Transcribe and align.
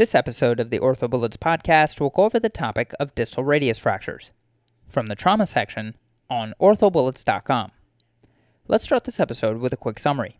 This 0.00 0.14
episode 0.14 0.60
of 0.60 0.70
the 0.70 0.78
OrthoBullets 0.78 1.36
podcast 1.36 2.00
will 2.00 2.08
go 2.08 2.22
over 2.24 2.40
the 2.40 2.48
topic 2.48 2.94
of 2.98 3.14
distal 3.14 3.44
radius 3.44 3.78
fractures 3.78 4.30
from 4.88 5.08
the 5.08 5.14
trauma 5.14 5.44
section 5.44 5.94
on 6.30 6.54
orthobullets.com. 6.58 7.70
Let's 8.66 8.84
start 8.84 9.04
this 9.04 9.20
episode 9.20 9.58
with 9.58 9.74
a 9.74 9.76
quick 9.76 9.98
summary. 9.98 10.38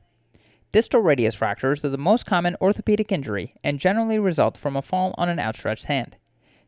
Distal 0.72 1.02
radius 1.02 1.34
fractures 1.34 1.84
are 1.84 1.90
the 1.90 1.98
most 1.98 2.24
common 2.24 2.56
orthopedic 2.58 3.12
injury 3.12 3.52
and 3.62 3.78
generally 3.78 4.18
result 4.18 4.56
from 4.56 4.76
a 4.76 4.80
fall 4.80 5.14
on 5.18 5.28
an 5.28 5.38
outstretched 5.38 5.84
hand. 5.84 6.16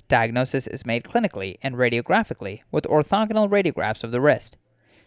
Diagnosis 0.09 0.67
is 0.67 0.85
made 0.85 1.05
clinically 1.05 1.57
and 1.63 1.77
radiographically 1.77 2.61
with 2.71 2.85
orthogonal 2.85 3.49
radiographs 3.49 4.05
of 4.05 4.11
the 4.11 4.21
wrist. 4.21 4.59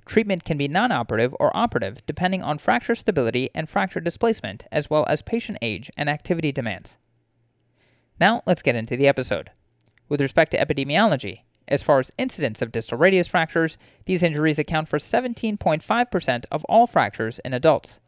Treatment 0.07 0.43
can 0.43 0.57
be 0.57 0.67
non 0.67 0.91
operative 0.91 1.35
or 1.39 1.55
operative 1.55 2.03
depending 2.07 2.41
on 2.41 2.57
fracture 2.57 2.95
stability 2.95 3.51
and 3.53 3.69
fracture 3.69 3.99
displacement, 3.99 4.65
as 4.71 4.89
well 4.89 5.05
as 5.07 5.21
patient 5.21 5.59
age 5.61 5.91
and 5.95 6.09
activity 6.09 6.51
demands. 6.51 6.97
Now, 8.19 8.43
let's 8.45 8.61
get 8.61 8.75
into 8.75 8.95
the 8.95 9.07
episode. 9.07 9.51
With 10.07 10.21
respect 10.21 10.51
to 10.51 10.57
epidemiology, 10.57 11.41
as 11.67 11.83
far 11.83 11.99
as 11.99 12.11
incidence 12.17 12.61
of 12.61 12.71
distal 12.71 12.97
radius 12.97 13.27
fractures, 13.27 13.77
these 14.05 14.23
injuries 14.23 14.59
account 14.59 14.87
for 14.87 14.99
17.5% 14.99 16.45
of 16.51 16.63
all 16.65 16.87
fractures 16.87 17.39
in 17.39 17.53
adults. 17.53 17.99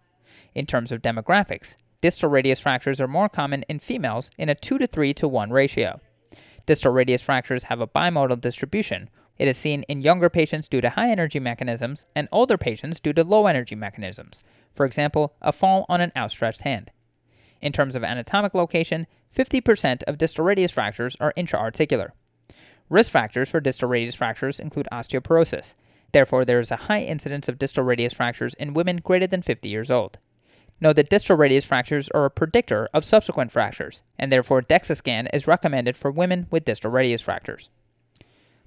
In 0.53 0.65
terms 0.65 0.91
of 0.91 1.01
demographics, 1.01 1.75
distal 2.01 2.29
radius 2.29 2.59
fractures 2.59 3.01
are 3.01 3.07
more 3.07 3.29
common 3.29 3.63
in 3.67 3.79
females 3.79 4.31
in 4.37 4.49
a 4.49 4.55
2 4.55 4.77
to 4.77 4.87
3 4.87 5.13
to 5.15 5.27
1 5.27 5.51
ratio. 5.51 5.99
Distal 6.65 6.91
radius 6.91 7.21
fractures 7.21 7.63
have 7.63 7.81
a 7.81 7.87
bimodal 7.87 8.39
distribution. 8.39 9.09
It 9.37 9.47
is 9.47 9.57
seen 9.57 9.83
in 9.83 10.01
younger 10.01 10.29
patients 10.29 10.67
due 10.67 10.81
to 10.81 10.91
high 10.91 11.09
energy 11.09 11.39
mechanisms 11.39 12.05
and 12.15 12.27
older 12.31 12.57
patients 12.57 12.99
due 12.99 13.13
to 13.13 13.23
low 13.23 13.47
energy 13.47 13.75
mechanisms, 13.75 14.43
for 14.73 14.85
example, 14.85 15.33
a 15.41 15.51
fall 15.51 15.85
on 15.89 16.01
an 16.01 16.11
outstretched 16.15 16.61
hand. 16.61 16.91
In 17.61 17.71
terms 17.71 17.95
of 17.95 18.03
anatomic 18.03 18.53
location, 18.53 19.07
50% 19.35 20.03
of 20.03 20.17
distal 20.17 20.45
radius 20.45 20.71
fractures 20.71 21.15
are 21.19 21.33
intra-articular. 21.35 22.13
Risk 22.89 23.11
factors 23.11 23.49
for 23.49 23.59
distal 23.59 23.89
radius 23.89 24.15
fractures 24.15 24.59
include 24.59 24.87
osteoporosis. 24.91 25.73
Therefore, 26.13 26.45
there 26.45 26.59
is 26.59 26.71
a 26.71 26.87
high 26.87 27.01
incidence 27.01 27.49
of 27.49 27.59
distal 27.59 27.83
radius 27.83 28.13
fractures 28.13 28.53
in 28.53 28.73
women 28.73 28.97
greater 28.97 29.27
than 29.27 29.41
50 29.41 29.67
years 29.67 29.91
old. 29.91 30.17
Note 30.79 30.95
that 30.95 31.09
distal 31.09 31.35
radius 31.35 31.65
fractures 31.65 32.09
are 32.09 32.25
a 32.25 32.29
predictor 32.29 32.87
of 32.93 33.03
subsequent 33.03 33.51
fractures, 33.51 34.01
and 34.17 34.31
therefore 34.31 34.61
DEXA 34.61 34.95
scan 34.95 35.27
is 35.33 35.47
recommended 35.47 35.97
for 35.97 36.11
women 36.11 36.47
with 36.51 36.65
distal 36.65 36.91
radius 36.91 37.21
fractures. 37.21 37.69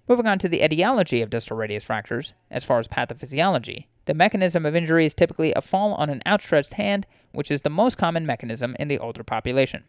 Moving 0.09 0.27
on 0.27 0.41
to 0.41 0.49
the 0.49 0.62
etiology 0.65 1.23
of 1.23 1.31
distal 1.31 1.56
radius 1.56 1.84
fractures, 1.84 2.33
as 2.51 2.65
far 2.65 2.81
as 2.81 2.89
pathophysiology, 2.89 3.87
the 4.06 4.15
mechanism 4.15 4.67
of 4.67 4.75
injury 4.75 5.06
is 5.06 5.15
typically 5.15 5.53
a 5.53 5.62
fall 5.62 5.95
on 5.95 6.11
an 6.11 6.21
outstretched 6.27 6.73
hand, 6.73 7.06
which 7.31 7.51
is 7.51 7.61
the 7.61 7.71
most 7.71 7.97
common 7.97 8.27
mechanism 8.27 8.75
in 8.81 8.89
the 8.89 8.99
older 8.99 9.23
population. 9.23 9.84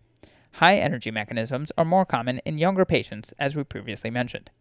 High 0.54 0.76
energy 0.76 1.12
mechanisms 1.12 1.72
are 1.78 1.86
more 1.86 2.06
common 2.06 2.40
in 2.46 2.58
younger 2.58 2.86
patients, 2.86 3.34
as 3.40 3.56
we 3.56 3.64
previously 3.64 4.10
mentioned. 4.10 4.52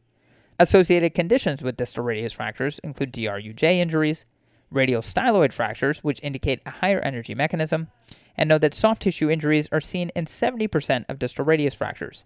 Associated 0.59 1.15
conditions 1.15 1.63
with 1.63 1.77
distal 1.77 2.05
radius 2.05 2.35
fractures 2.35 2.79
include 2.81 3.13
DRUJ 3.13 3.63
injuries, 3.63 4.25
radial 4.71 5.03
styloid 5.03 5.53
fractures, 5.53 6.05
which 6.05 6.23
indicate 6.23 6.61
a 6.65 6.71
higher 6.71 7.01
energy 7.01 7.35
mechanism, 7.35 7.89
and 8.37 8.49
know 8.49 8.59
that 8.59 8.75
soft 8.75 9.03
tissue 9.03 9.31
injuries 9.31 9.69
are 9.73 9.81
seen 9.81 10.11
in 10.15 10.27
70% 10.27 11.05
of 11.09 11.19
distal 11.19 11.45
radius 11.45 11.75
fractures. 11.75 12.25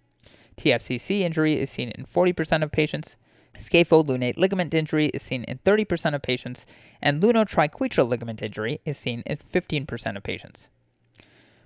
TFCC 0.57 1.21
injury 1.21 1.59
is 1.59 1.71
seen 1.71 1.91
in 1.91 2.05
40% 2.05 2.63
of 2.63 2.71
patients. 2.71 3.17
Scapholunate 3.59 4.37
ligament 4.37 4.75
injury 4.75 5.07
is 5.15 5.23
seen 5.23 5.45
in 5.45 5.59
30% 5.59 6.15
of 6.15 6.23
patients, 6.23 6.67
and 7.01 7.23
lunotriquetral 7.23 8.09
ligament 8.09 8.43
injury 8.43 8.81
is 8.85 8.99
seen 8.99 9.23
in 9.27 9.39
15% 9.53 10.17
of 10.17 10.23
patients. 10.23 10.69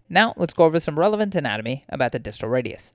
Now, 0.09 0.35
let's 0.37 0.55
go 0.55 0.65
over 0.65 0.81
some 0.81 0.99
relevant 0.99 1.35
anatomy 1.35 1.85
about 1.89 2.13
the 2.13 2.19
distal 2.19 2.49
radius. 2.49 2.93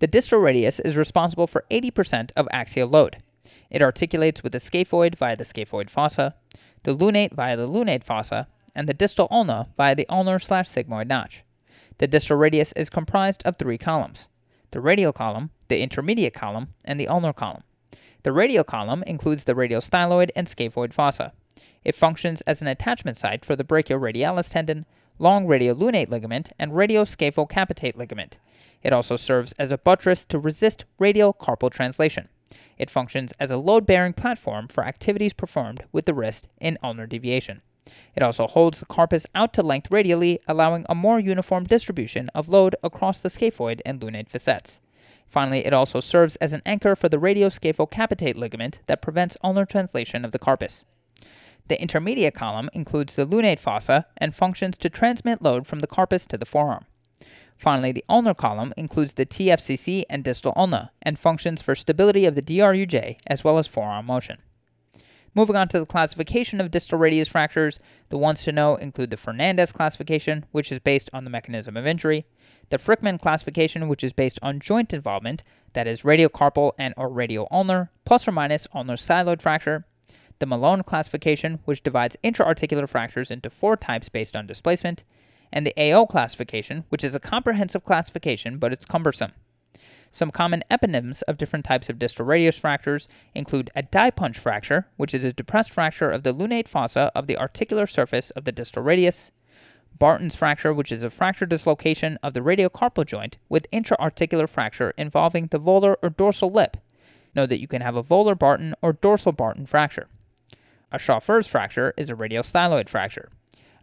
The 0.00 0.06
distal 0.06 0.38
radius 0.38 0.78
is 0.80 0.96
responsible 0.96 1.46
for 1.46 1.64
80% 1.70 2.30
of 2.36 2.46
axial 2.52 2.88
load. 2.88 3.22
It 3.70 3.82
articulates 3.82 4.42
with 4.42 4.52
the 4.52 4.58
scaphoid 4.58 5.16
via 5.16 5.36
the 5.36 5.44
scaphoid 5.44 5.90
fossa, 5.90 6.34
the 6.82 6.94
lunate 6.94 7.32
via 7.32 7.56
the 7.56 7.68
lunate 7.68 8.04
fossa, 8.04 8.46
and 8.74 8.88
the 8.88 8.94
distal 8.94 9.28
ulna 9.30 9.68
via 9.76 9.94
the 9.94 10.08
ulnar 10.08 10.38
slash 10.38 10.68
sigmoid 10.68 11.08
notch. 11.08 11.42
The 11.98 12.06
distal 12.06 12.36
radius 12.36 12.72
is 12.72 12.88
comprised 12.88 13.42
of 13.44 13.56
three 13.56 13.78
columns 13.78 14.28
the 14.70 14.80
radial 14.80 15.14
column, 15.14 15.50
the 15.68 15.80
intermediate 15.80 16.34
column, 16.34 16.74
and 16.84 17.00
the 17.00 17.08
ulnar 17.08 17.32
column. 17.32 17.62
The 18.22 18.32
radial 18.32 18.64
column 18.64 19.02
includes 19.06 19.44
the 19.44 19.54
radial 19.54 19.80
styloid 19.80 20.30
and 20.36 20.46
scaphoid 20.46 20.92
fossa. 20.92 21.32
It 21.84 21.94
functions 21.94 22.42
as 22.42 22.60
an 22.60 22.68
attachment 22.68 23.16
site 23.16 23.44
for 23.46 23.56
the 23.56 23.64
brachioradialis 23.64 24.50
tendon, 24.50 24.84
long 25.18 25.46
radiolunate 25.46 26.08
ligament, 26.08 26.50
and 26.58 26.72
radioscaphocapitate 26.72 27.96
ligament. 27.96 28.38
It 28.82 28.92
also 28.92 29.16
serves 29.16 29.52
as 29.58 29.72
a 29.72 29.78
buttress 29.78 30.24
to 30.26 30.38
resist 30.38 30.84
radial 30.98 31.34
carpal 31.34 31.70
translation. 31.70 32.28
It 32.78 32.90
functions 32.90 33.32
as 33.40 33.50
a 33.50 33.56
load 33.56 33.86
bearing 33.86 34.12
platform 34.12 34.68
for 34.68 34.84
activities 34.84 35.32
performed 35.32 35.84
with 35.92 36.06
the 36.06 36.14
wrist 36.14 36.46
in 36.60 36.78
ulnar 36.82 37.06
deviation. 37.06 37.62
It 38.14 38.22
also 38.22 38.46
holds 38.46 38.80
the 38.80 38.86
carpus 38.86 39.26
out 39.34 39.52
to 39.54 39.62
length 39.62 39.90
radially, 39.90 40.40
allowing 40.46 40.84
a 40.88 40.94
more 40.94 41.18
uniform 41.18 41.64
distribution 41.64 42.28
of 42.34 42.48
load 42.48 42.76
across 42.82 43.18
the 43.18 43.28
scaphoid 43.28 43.80
and 43.84 44.00
lunate 44.00 44.28
facets. 44.28 44.80
Finally, 45.26 45.66
it 45.66 45.74
also 45.74 46.00
serves 46.00 46.36
as 46.36 46.52
an 46.52 46.62
anchor 46.64 46.94
for 46.94 47.08
the 47.08 47.18
radioscaphocapitate 47.18 48.36
ligament 48.36 48.80
that 48.86 49.02
prevents 49.02 49.36
ulnar 49.42 49.64
translation 49.64 50.24
of 50.24 50.32
the 50.32 50.38
carpus. 50.38 50.84
The 51.68 51.80
intermediate 51.80 52.34
column 52.34 52.70
includes 52.72 53.14
the 53.14 53.26
lunate 53.26 53.60
fossa 53.60 54.06
and 54.16 54.34
functions 54.34 54.78
to 54.78 54.90
transmit 54.90 55.42
load 55.42 55.66
from 55.66 55.80
the 55.80 55.86
carpus 55.86 56.26
to 56.26 56.38
the 56.38 56.46
forearm. 56.46 56.86
Finally, 57.58 57.92
the 57.92 58.04
ulnar 58.08 58.34
column 58.34 58.72
includes 58.76 59.14
the 59.14 59.26
TFCC 59.26 60.04
and 60.08 60.24
distal 60.24 60.52
ulna 60.56 60.92
and 61.02 61.18
functions 61.18 61.60
for 61.60 61.74
stability 61.74 62.24
of 62.24 62.34
the 62.34 62.42
DRUJ 62.42 63.18
as 63.26 63.44
well 63.44 63.58
as 63.58 63.66
forearm 63.66 64.06
motion. 64.06 64.38
Moving 65.34 65.56
on 65.56 65.68
to 65.68 65.78
the 65.78 65.86
classification 65.86 66.60
of 66.60 66.70
distal 66.70 66.98
radius 66.98 67.28
fractures, 67.28 67.78
the 68.08 68.16
ones 68.16 68.42
to 68.44 68.52
know 68.52 68.76
include 68.76 69.10
the 69.10 69.16
Fernandez 69.16 69.72
classification, 69.72 70.46
which 70.52 70.72
is 70.72 70.78
based 70.78 71.10
on 71.12 71.24
the 71.24 71.30
mechanism 71.30 71.76
of 71.76 71.86
injury, 71.86 72.26
the 72.70 72.78
Frykman 72.78 73.20
classification, 73.20 73.88
which 73.88 74.02
is 74.02 74.12
based 74.12 74.38
on 74.42 74.60
joint 74.60 74.94
involvement, 74.94 75.44
that 75.74 75.86
is 75.86 76.02
radiocarpal 76.02 76.72
and 76.78 76.94
or 76.96 77.10
radioulnar, 77.10 77.90
plus 78.04 78.26
or 78.26 78.32
minus 78.32 78.66
ulnar 78.74 78.96
styloid 78.96 79.42
fracture, 79.42 79.84
the 80.38 80.46
Melone 80.46 80.84
classification, 80.84 81.58
which 81.64 81.82
divides 81.82 82.16
intra-articular 82.22 82.86
fractures 82.86 83.30
into 83.30 83.50
four 83.50 83.76
types 83.76 84.08
based 84.08 84.36
on 84.36 84.46
displacement, 84.46 85.04
and 85.52 85.66
the 85.66 85.74
AO 85.76 86.06
classification, 86.06 86.84
which 86.88 87.04
is 87.04 87.14
a 87.14 87.20
comprehensive 87.20 87.84
classification 87.84 88.58
but 88.58 88.72
it's 88.72 88.84
cumbersome. 88.84 89.32
Some 90.10 90.30
common 90.30 90.64
eponyms 90.70 91.22
of 91.28 91.36
different 91.36 91.64
types 91.64 91.90
of 91.90 91.98
distal 91.98 92.24
radius 92.24 92.58
fractures 92.58 93.08
include 93.34 93.70
a 93.76 93.82
die 93.82 94.10
punch 94.10 94.38
fracture, 94.38 94.86
which 94.96 95.14
is 95.14 95.24
a 95.24 95.32
depressed 95.32 95.70
fracture 95.70 96.10
of 96.10 96.22
the 96.22 96.32
lunate 96.32 96.68
fossa 96.68 97.12
of 97.14 97.26
the 97.26 97.36
articular 97.36 97.86
surface 97.86 98.30
of 98.30 98.44
the 98.44 98.52
distal 98.52 98.82
radius, 98.82 99.30
Barton's 99.98 100.36
fracture, 100.36 100.72
which 100.72 100.92
is 100.92 101.02
a 101.02 101.10
fracture 101.10 101.46
dislocation 101.46 102.18
of 102.22 102.32
the 102.32 102.40
radiocarpal 102.40 103.04
joint 103.04 103.36
with 103.48 103.66
intra-articular 103.72 104.46
fracture 104.46 104.94
involving 104.96 105.48
the 105.48 105.58
volar 105.58 105.96
or 106.02 106.10
dorsal 106.10 106.50
lip. 106.50 106.76
Note 107.34 107.48
that 107.48 107.60
you 107.60 107.66
can 107.66 107.82
have 107.82 107.96
a 107.96 108.02
volar 108.02 108.38
Barton 108.38 108.74
or 108.80 108.92
dorsal 108.92 109.32
Barton 109.32 109.66
fracture. 109.66 110.08
A 110.90 110.98
Chauffeur's 110.98 111.46
fracture 111.46 111.92
is 111.98 112.08
a 112.08 112.14
radial 112.14 112.42
styloid 112.42 112.88
fracture. 112.88 113.28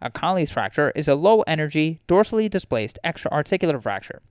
A 0.02 0.10
Colles 0.10 0.50
fracture 0.50 0.92
is 0.96 1.06
a 1.06 1.14
low 1.14 1.42
energy, 1.42 2.00
dorsally 2.08 2.50
displaced 2.50 2.98
extra-articular 3.04 3.80
fracture. 3.80 4.22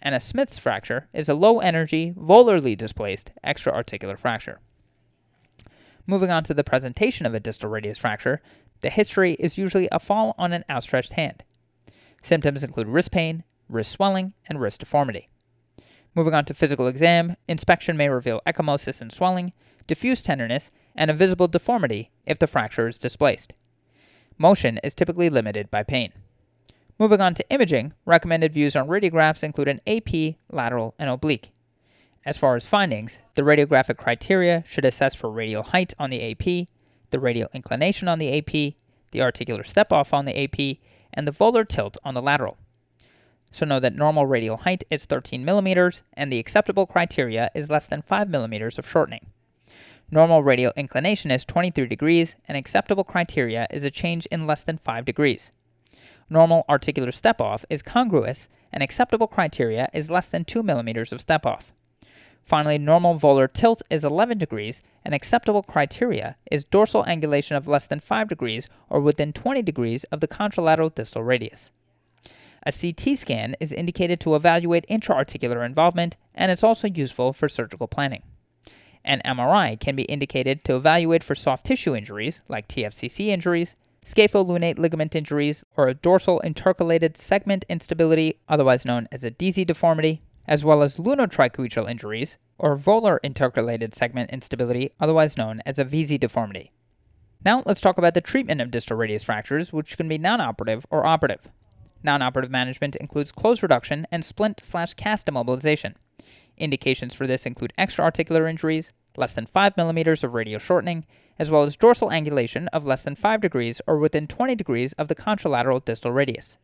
And 0.00 0.14
a 0.14 0.20
Smith's 0.20 0.58
fracture 0.58 1.08
is 1.12 1.28
a 1.28 1.34
low 1.34 1.60
energy, 1.60 2.14
volarly 2.16 2.76
displaced 2.76 3.30
extra-articular 3.42 4.16
fracture. 4.16 4.60
Moving 6.06 6.30
on 6.30 6.44
to 6.44 6.54
the 6.54 6.64
presentation 6.64 7.26
of 7.26 7.34
a 7.34 7.40
distal 7.40 7.70
radius 7.70 7.98
fracture, 7.98 8.40
the 8.80 8.90
history 8.90 9.34
is 9.34 9.58
usually 9.58 9.88
a 9.92 10.00
fall 10.00 10.34
on 10.38 10.52
an 10.52 10.64
outstretched 10.68 11.12
hand. 11.12 11.44
Symptoms 12.22 12.64
include 12.64 12.88
wrist 12.88 13.10
pain, 13.10 13.44
wrist 13.68 13.92
swelling, 13.92 14.32
and 14.46 14.60
wrist 14.60 14.80
deformity. 14.80 15.28
Moving 16.14 16.34
on 16.34 16.44
to 16.46 16.54
physical 16.54 16.86
exam, 16.86 17.36
inspection 17.48 17.96
may 17.96 18.08
reveal 18.08 18.40
ecchymosis 18.46 19.00
and 19.00 19.12
swelling, 19.12 19.52
diffuse 19.86 20.22
tenderness, 20.22 20.70
and 20.94 21.10
a 21.10 21.14
visible 21.14 21.48
deformity 21.48 22.10
if 22.26 22.38
the 22.38 22.46
fracture 22.46 22.88
is 22.88 22.98
displaced. 22.98 23.52
Motion 24.38 24.78
is 24.82 24.94
typically 24.94 25.30
limited 25.30 25.70
by 25.70 25.82
pain. 25.82 26.12
Moving 26.98 27.20
on 27.20 27.34
to 27.34 27.50
imaging, 27.50 27.92
recommended 28.04 28.52
views 28.52 28.76
on 28.76 28.88
radiographs 28.88 29.42
include 29.42 29.68
an 29.68 29.80
AP, 29.86 30.36
lateral, 30.50 30.94
and 30.98 31.10
oblique. 31.10 31.50
As 32.24 32.38
far 32.38 32.56
as 32.56 32.66
findings, 32.66 33.18
the 33.34 33.42
radiographic 33.42 33.96
criteria 33.96 34.64
should 34.66 34.84
assess 34.84 35.14
for 35.14 35.30
radial 35.30 35.62
height 35.64 35.92
on 35.98 36.10
the 36.10 36.30
AP, 36.30 36.68
the 37.10 37.20
radial 37.20 37.50
inclination 37.52 38.08
on 38.08 38.18
the 38.18 38.38
AP, 38.38 38.74
the 39.10 39.20
articular 39.20 39.62
step 39.62 39.92
off 39.92 40.14
on 40.14 40.24
the 40.24 40.42
AP, 40.44 40.78
and 41.12 41.26
the 41.28 41.32
volar 41.32 41.66
tilt 41.66 41.96
on 42.04 42.14
the 42.14 42.22
lateral. 42.22 42.56
So 43.52 43.66
know 43.66 43.78
that 43.78 43.94
normal 43.94 44.26
radial 44.26 44.58
height 44.58 44.84
is 44.90 45.04
13 45.04 45.44
millimeters, 45.44 46.02
and 46.14 46.32
the 46.32 46.38
acceptable 46.38 46.86
criteria 46.86 47.50
is 47.54 47.70
less 47.70 47.86
than 47.86 48.02
5 48.02 48.28
millimeters 48.28 48.78
of 48.78 48.88
shortening. 48.88 49.26
Normal 50.14 50.44
radial 50.44 50.72
inclination 50.76 51.32
is 51.32 51.44
23 51.44 51.88
degrees, 51.88 52.36
and 52.46 52.56
acceptable 52.56 53.02
criteria 53.02 53.66
is 53.72 53.84
a 53.84 53.90
change 53.90 54.26
in 54.26 54.46
less 54.46 54.62
than 54.62 54.78
5 54.78 55.04
degrees. 55.04 55.50
Normal 56.30 56.64
articular 56.68 57.10
step 57.10 57.40
off 57.40 57.64
is 57.68 57.82
congruous, 57.82 58.48
and 58.72 58.80
acceptable 58.80 59.26
criteria 59.26 59.88
is 59.92 60.12
less 60.12 60.28
than 60.28 60.44
2 60.44 60.62
millimeters 60.62 61.12
of 61.12 61.20
step 61.20 61.44
off. 61.44 61.72
Finally, 62.44 62.78
normal 62.78 63.18
volar 63.18 63.52
tilt 63.52 63.82
is 63.90 64.04
11 64.04 64.38
degrees, 64.38 64.82
and 65.04 65.16
acceptable 65.16 65.64
criteria 65.64 66.36
is 66.48 66.62
dorsal 66.62 67.02
angulation 67.06 67.56
of 67.56 67.66
less 67.66 67.88
than 67.88 67.98
5 67.98 68.28
degrees 68.28 68.68
or 68.88 69.00
within 69.00 69.32
20 69.32 69.62
degrees 69.62 70.04
of 70.12 70.20
the 70.20 70.28
contralateral 70.28 70.94
distal 70.94 71.24
radius. 71.24 71.72
A 72.64 72.70
CT 72.70 73.18
scan 73.18 73.56
is 73.58 73.72
indicated 73.72 74.20
to 74.20 74.36
evaluate 74.36 74.86
intraarticular 74.88 75.66
involvement 75.66 76.16
and 76.36 76.52
is 76.52 76.62
also 76.62 76.86
useful 76.86 77.32
for 77.32 77.48
surgical 77.48 77.88
planning. 77.88 78.22
An 79.04 79.20
MRI 79.24 79.78
can 79.78 79.96
be 79.96 80.04
indicated 80.04 80.64
to 80.64 80.76
evaluate 80.76 81.22
for 81.22 81.34
soft 81.34 81.66
tissue 81.66 81.94
injuries, 81.94 82.40
like 82.48 82.68
TFCC 82.68 83.26
injuries, 83.26 83.74
scapholunate 84.04 84.78
ligament 84.78 85.14
injuries, 85.14 85.64
or 85.76 85.88
a 85.88 85.94
dorsal 85.94 86.40
intercalated 86.44 87.16
segment 87.16 87.64
instability, 87.68 88.40
otherwise 88.48 88.84
known 88.84 89.08
as 89.12 89.24
a 89.24 89.30
DISI 89.30 89.64
deformity, 89.64 90.22
as 90.46 90.64
well 90.64 90.82
as 90.82 90.96
lunotriquetral 90.96 91.90
injuries, 91.90 92.38
or 92.58 92.76
volar 92.76 93.18
intercalated 93.24 93.94
segment 93.94 94.30
instability, 94.30 94.92
otherwise 95.00 95.36
known 95.36 95.60
as 95.66 95.78
a 95.78 95.84
VISI 95.84 96.18
deformity. 96.18 96.70
Now 97.44 97.62
let's 97.66 97.80
talk 97.80 97.98
about 97.98 98.14
the 98.14 98.20
treatment 98.20 98.60
of 98.60 98.70
distal 98.70 98.96
radius 98.96 99.24
fractures, 99.24 99.72
which 99.72 99.96
can 99.96 100.08
be 100.08 100.16
non-operative 100.16 100.86
or 100.90 101.04
operative. 101.04 101.50
Non-operative 102.02 102.50
management 102.50 102.96
includes 102.96 103.32
closed 103.32 103.62
reduction 103.62 104.06
and 104.10 104.24
splint 104.24 104.60
slash 104.60 104.94
cast 104.94 105.26
immobilization. 105.26 105.94
Indications 106.56 107.14
for 107.14 107.26
this 107.26 107.46
include 107.46 107.72
extraarticular 107.78 108.48
injuries, 108.48 108.92
less 109.16 109.32
than 109.32 109.46
5 109.46 109.76
millimeters 109.76 110.22
of 110.22 110.34
radial 110.34 110.58
shortening, 110.58 111.04
as 111.38 111.50
well 111.50 111.62
as 111.62 111.76
dorsal 111.76 112.10
angulation 112.10 112.68
of 112.72 112.84
less 112.86 113.02
than 113.02 113.14
5 113.14 113.40
degrees 113.40 113.80
or 113.86 113.98
within 113.98 114.26
20 114.26 114.54
degrees 114.54 114.92
of 114.94 115.08
the 115.08 115.14
contralateral 115.14 115.84
distal 115.84 116.12
radius. 116.12 116.56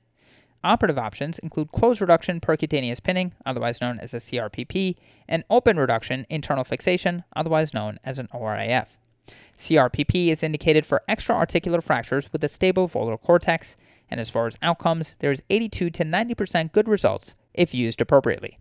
Operative 0.62 0.98
options 0.98 1.38
include 1.38 1.72
closed 1.72 2.00
reduction 2.00 2.40
percutaneous 2.40 3.02
pinning, 3.02 3.32
otherwise 3.46 3.80
known 3.80 3.98
as 3.98 4.12
a 4.12 4.18
CRPP, 4.18 4.96
and 5.26 5.42
open 5.48 5.78
reduction 5.78 6.26
internal 6.28 6.64
fixation, 6.64 7.24
otherwise 7.34 7.72
known 7.72 7.98
as 8.04 8.18
an 8.18 8.28
ORIF. 8.32 8.86
CRPP 9.56 10.28
is 10.28 10.42
indicated 10.42 10.84
for 10.84 11.02
extraarticular 11.08 11.82
fractures 11.82 12.32
with 12.32 12.44
a 12.44 12.48
stable 12.48 12.88
volar 12.88 13.20
cortex, 13.20 13.76
and 14.10 14.20
as 14.20 14.28
far 14.28 14.46
as 14.46 14.58
outcomes, 14.60 15.14
there 15.20 15.32
is 15.32 15.42
82 15.48 15.90
to 15.90 16.04
90% 16.04 16.72
good 16.72 16.88
results 16.88 17.34
if 17.54 17.72
used 17.74 18.00
appropriately. 18.00 18.58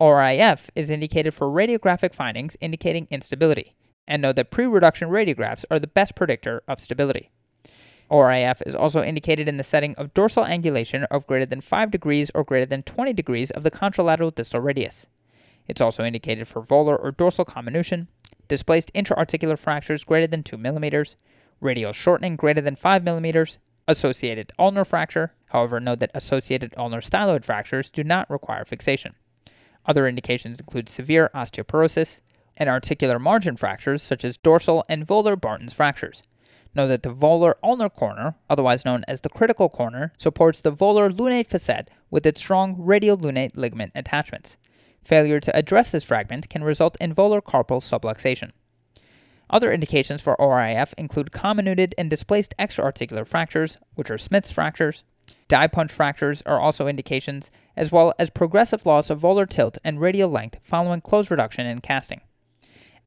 ORIF 0.00 0.70
is 0.74 0.90
indicated 0.90 1.34
for 1.34 1.46
radiographic 1.46 2.12
findings 2.12 2.56
indicating 2.60 3.06
instability, 3.10 3.76
and 4.08 4.22
note 4.22 4.34
that 4.34 4.50
pre 4.50 4.66
reduction 4.66 5.08
radiographs 5.08 5.64
are 5.70 5.78
the 5.78 5.86
best 5.86 6.16
predictor 6.16 6.64
of 6.66 6.80
stability. 6.80 7.30
ORIF 8.10 8.60
is 8.66 8.74
also 8.74 9.04
indicated 9.04 9.48
in 9.48 9.56
the 9.56 9.62
setting 9.62 9.94
of 9.94 10.12
dorsal 10.12 10.44
angulation 10.44 11.06
of 11.12 11.28
greater 11.28 11.46
than 11.46 11.60
5 11.60 11.92
degrees 11.92 12.30
or 12.34 12.42
greater 12.42 12.66
than 12.66 12.82
20 12.82 13.12
degrees 13.12 13.52
of 13.52 13.62
the 13.62 13.70
contralateral 13.70 14.34
distal 14.34 14.60
radius. 14.60 15.06
It's 15.68 15.80
also 15.80 16.04
indicated 16.04 16.48
for 16.48 16.60
volar 16.60 17.00
or 17.00 17.12
dorsal 17.12 17.44
comminution, 17.44 18.08
displaced 18.48 18.92
intraarticular 18.94 19.58
fractures 19.58 20.02
greater 20.02 20.26
than 20.26 20.42
2 20.42 20.58
millimeters, 20.58 21.14
radial 21.60 21.92
shortening 21.92 22.34
greater 22.34 22.60
than 22.60 22.74
5 22.74 23.04
millimeters, 23.04 23.58
associated 23.86 24.52
ulnar 24.58 24.84
fracture. 24.84 25.34
However, 25.46 25.78
note 25.78 26.00
that 26.00 26.10
associated 26.14 26.74
ulnar 26.76 27.00
styloid 27.00 27.44
fractures 27.44 27.90
do 27.90 28.02
not 28.02 28.28
require 28.28 28.64
fixation. 28.64 29.14
Other 29.86 30.08
indications 30.08 30.60
include 30.60 30.88
severe 30.88 31.30
osteoporosis 31.34 32.20
and 32.56 32.68
articular 32.68 33.18
margin 33.18 33.56
fractures 33.56 34.02
such 34.02 34.24
as 34.24 34.38
dorsal 34.38 34.84
and 34.88 35.06
volar 35.06 35.40
Barton's 35.40 35.72
fractures. 35.72 36.22
Know 36.74 36.88
that 36.88 37.02
the 37.02 37.14
volar 37.14 37.54
ulnar 37.62 37.88
corner, 37.88 38.34
otherwise 38.50 38.84
known 38.84 39.04
as 39.06 39.20
the 39.20 39.28
critical 39.28 39.68
corner, 39.68 40.12
supports 40.16 40.60
the 40.60 40.72
volar 40.72 41.10
lunate 41.10 41.46
facet 41.46 41.88
with 42.10 42.26
its 42.26 42.40
strong 42.40 42.76
radial 42.78 43.16
lunate 43.16 43.52
ligament 43.54 43.92
attachments. 43.94 44.56
Failure 45.04 45.38
to 45.38 45.54
address 45.54 45.90
this 45.90 46.04
fragment 46.04 46.48
can 46.48 46.64
result 46.64 46.96
in 47.00 47.14
volar 47.14 47.42
carpal 47.42 47.80
subluxation. 47.80 48.50
Other 49.50 49.72
indications 49.72 50.22
for 50.22 50.40
ORIF 50.40 50.94
include 50.96 51.30
comminuted 51.30 51.94
and 51.98 52.08
displaced 52.08 52.54
extraarticular 52.58 53.26
fractures, 53.26 53.76
which 53.94 54.10
are 54.10 54.18
Smith's 54.18 54.50
fractures. 54.50 55.04
Die 55.48 55.66
punch 55.68 55.92
fractures 55.92 56.42
are 56.42 56.60
also 56.60 56.86
indications, 56.86 57.50
as 57.76 57.92
well 57.92 58.14
as 58.18 58.30
progressive 58.30 58.86
loss 58.86 59.10
of 59.10 59.20
volar 59.20 59.48
tilt 59.48 59.78
and 59.84 60.00
radial 60.00 60.30
length 60.30 60.58
following 60.62 61.00
closed 61.00 61.30
reduction 61.30 61.66
and 61.66 61.82
casting. 61.82 62.20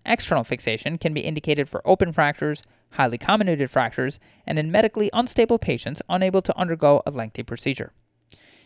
External 0.05 0.43
fixation 0.43 0.97
can 0.97 1.13
be 1.13 1.21
indicated 1.21 1.67
for 1.67 1.81
open 1.85 2.13
fractures, 2.13 2.63
highly 2.91 3.17
comminuted 3.17 3.69
fractures, 3.69 4.19
and 4.45 4.57
in 4.57 4.71
medically 4.71 5.09
unstable 5.11 5.59
patients 5.59 6.01
unable 6.07 6.41
to 6.41 6.57
undergo 6.57 7.01
a 7.05 7.11
lengthy 7.11 7.43
procedure. 7.43 7.91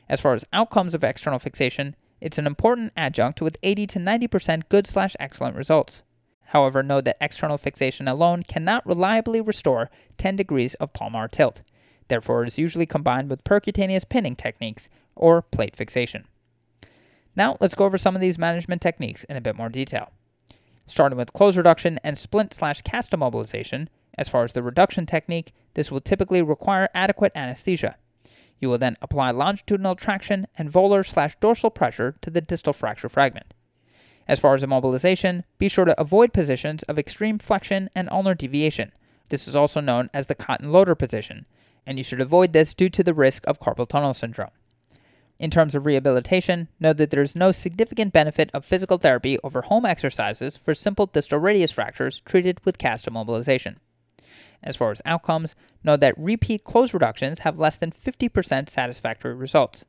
As 0.07 0.21
far 0.21 0.33
as 0.33 0.45
outcomes 0.53 0.93
of 0.93 1.03
external 1.03 1.39
fixation, 1.39 1.95
it's 2.19 2.37
an 2.37 2.45
important 2.45 2.93
adjunct 2.95 3.41
with 3.41 3.57
80 3.63 3.87
to 3.87 3.99
90% 3.99 4.69
good 4.69 4.85
slash 4.85 5.15
excellent 5.19 5.55
results. 5.55 6.03
However, 6.47 6.83
note 6.83 7.05
that 7.05 7.17
external 7.19 7.57
fixation 7.57 8.07
alone 8.07 8.43
cannot 8.43 8.85
reliably 8.85 9.41
restore 9.41 9.89
10 10.17 10.35
degrees 10.35 10.75
of 10.75 10.93
palmar 10.93 11.27
tilt. 11.27 11.61
Therefore, 12.07 12.43
it 12.43 12.47
is 12.47 12.57
usually 12.57 12.85
combined 12.85 13.29
with 13.29 13.43
percutaneous 13.43 14.07
pinning 14.07 14.35
techniques 14.35 14.89
or 15.15 15.41
plate 15.41 15.75
fixation. 15.75 16.25
Now, 17.35 17.57
let's 17.59 17.75
go 17.75 17.85
over 17.85 17.97
some 17.97 18.15
of 18.15 18.21
these 18.21 18.37
management 18.37 18.81
techniques 18.81 19.23
in 19.25 19.37
a 19.37 19.41
bit 19.41 19.55
more 19.55 19.69
detail. 19.69 20.11
Starting 20.87 21.17
with 21.17 21.33
close 21.33 21.55
reduction 21.55 21.99
and 22.03 22.17
splint 22.17 22.53
slash 22.53 22.81
cast 22.81 23.11
immobilization, 23.11 23.87
as 24.17 24.27
far 24.27 24.43
as 24.43 24.53
the 24.53 24.61
reduction 24.61 25.05
technique, 25.05 25.53
this 25.73 25.89
will 25.89 26.01
typically 26.01 26.41
require 26.41 26.89
adequate 26.93 27.31
anesthesia. 27.33 27.95
You 28.59 28.69
will 28.69 28.77
then 28.77 28.97
apply 29.01 29.31
longitudinal 29.31 29.95
traction 29.95 30.47
and 30.57 30.71
volar 30.71 31.07
slash 31.07 31.37
dorsal 31.39 31.69
pressure 31.69 32.15
to 32.21 32.29
the 32.29 32.41
distal 32.41 32.73
fracture 32.73 33.09
fragment. 33.09 33.53
As 34.27 34.39
far 34.39 34.53
as 34.53 34.63
immobilization, 34.63 35.43
be 35.57 35.67
sure 35.67 35.85
to 35.85 35.99
avoid 35.99 36.33
positions 36.33 36.83
of 36.83 36.99
extreme 36.99 37.39
flexion 37.39 37.89
and 37.95 38.09
ulnar 38.09 38.35
deviation. 38.35 38.91
This 39.29 39.47
is 39.47 39.55
also 39.55 39.79
known 39.79 40.09
as 40.13 40.27
the 40.27 40.35
Cotton 40.35 40.71
Loder 40.71 40.93
position, 40.93 41.45
and 41.85 41.97
you 41.97 42.03
should 42.03 42.21
avoid 42.21 42.53
this 42.53 42.73
due 42.73 42.89
to 42.89 43.03
the 43.03 43.13
risk 43.13 43.43
of 43.47 43.59
carpal 43.59 43.87
tunnel 43.87 44.13
syndrome. 44.13 44.51
In 45.39 45.49
terms 45.49 45.73
of 45.73 45.87
rehabilitation, 45.87 46.67
note 46.79 46.97
that 46.97 47.09
there 47.09 47.23
is 47.23 47.35
no 47.35 47.51
significant 47.51 48.13
benefit 48.13 48.51
of 48.53 48.63
physical 48.63 48.99
therapy 48.99 49.39
over 49.43 49.63
home 49.63 49.87
exercises 49.87 50.55
for 50.55 50.75
simple 50.75 51.07
distal 51.07 51.39
radius 51.39 51.71
fractures 51.71 52.19
treated 52.21 52.63
with 52.63 52.77
cast 52.77 53.07
immobilization. 53.07 53.77
As 54.61 54.75
far 54.75 54.91
as 54.91 55.01
outcomes, 55.03 55.55
note 55.83 56.01
that 56.01 56.17
repeat 56.17 56.63
close 56.63 56.93
reductions 56.93 57.39
have 57.39 57.57
less 57.57 57.77
than 57.77 57.91
50% 57.91 58.69
satisfactory 58.69 59.33
results. 59.33 59.83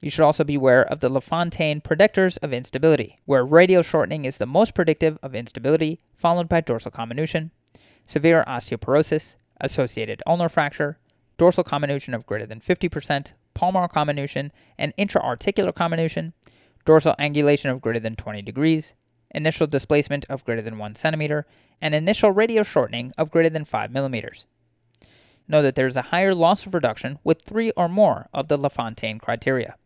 You 0.00 0.10
should 0.10 0.24
also 0.24 0.42
be 0.42 0.56
aware 0.56 0.82
of 0.82 0.98
the 0.98 1.08
LaFontaine 1.08 1.80
predictors 1.80 2.36
of 2.42 2.52
instability, 2.52 3.20
where 3.24 3.44
radial 3.44 3.82
shortening 3.82 4.24
is 4.24 4.38
the 4.38 4.46
most 4.46 4.74
predictive 4.74 5.18
of 5.22 5.34
instability, 5.34 6.00
followed 6.16 6.48
by 6.48 6.60
dorsal 6.60 6.90
comminution, 6.90 7.52
severe 8.06 8.44
osteoporosis, 8.46 9.36
associated 9.60 10.22
ulnar 10.26 10.48
fracture, 10.48 10.98
dorsal 11.38 11.64
comminution 11.64 12.14
of 12.14 12.26
greater 12.26 12.46
than 12.46 12.60
50%, 12.60 13.32
palmar 13.54 13.88
comminution, 13.88 14.52
and 14.78 14.94
intraarticular 14.96 15.74
comminution, 15.74 16.32
dorsal 16.84 17.14
angulation 17.18 17.70
of 17.70 17.80
greater 17.80 18.00
than 18.00 18.16
20 18.16 18.42
degrees, 18.42 18.92
initial 19.30 19.66
displacement 19.66 20.24
of 20.28 20.44
greater 20.44 20.62
than 20.62 20.78
1 20.78 20.94
centimeter, 20.94 21.46
and 21.80 21.94
initial 21.94 22.30
radial 22.30 22.64
shortening 22.64 23.12
of 23.18 23.30
greater 23.30 23.50
than 23.50 23.64
5 23.64 23.90
millimeters. 23.90 24.46
Know 25.48 25.62
that 25.62 25.74
there 25.74 25.86
is 25.86 25.96
a 25.96 26.02
higher 26.02 26.34
loss 26.34 26.66
of 26.66 26.74
reduction 26.74 27.18
with 27.22 27.42
three 27.42 27.70
or 27.72 27.88
more 27.88 28.28
of 28.32 28.48
the 28.48 28.56
LaFontaine 28.56 29.18
criteria. 29.18 29.76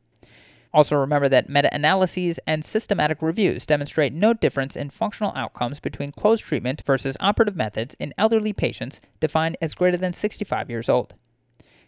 Also, 0.73 0.97
remember 0.97 1.29
that 1.29 1.49
meta 1.49 1.69
analyses 1.75 2.39
and 2.47 2.65
systematic 2.65 3.21
reviews 3.21 3.67
demonstrate 3.67 4.13
no 4.13 4.33
difference 4.33 4.77
in 4.77 4.89
functional 4.89 5.33
outcomes 5.35 5.81
between 5.81 6.13
closed 6.13 6.45
treatment 6.45 6.83
versus 6.87 7.17
operative 7.19 7.57
methods 7.57 7.97
in 7.99 8.15
elderly 8.17 8.53
patients 8.53 9.01
defined 9.19 9.57
as 9.61 9.75
greater 9.75 9.97
than 9.97 10.13
65 10.13 10.71
years 10.71 10.89
old. 10.89 11.15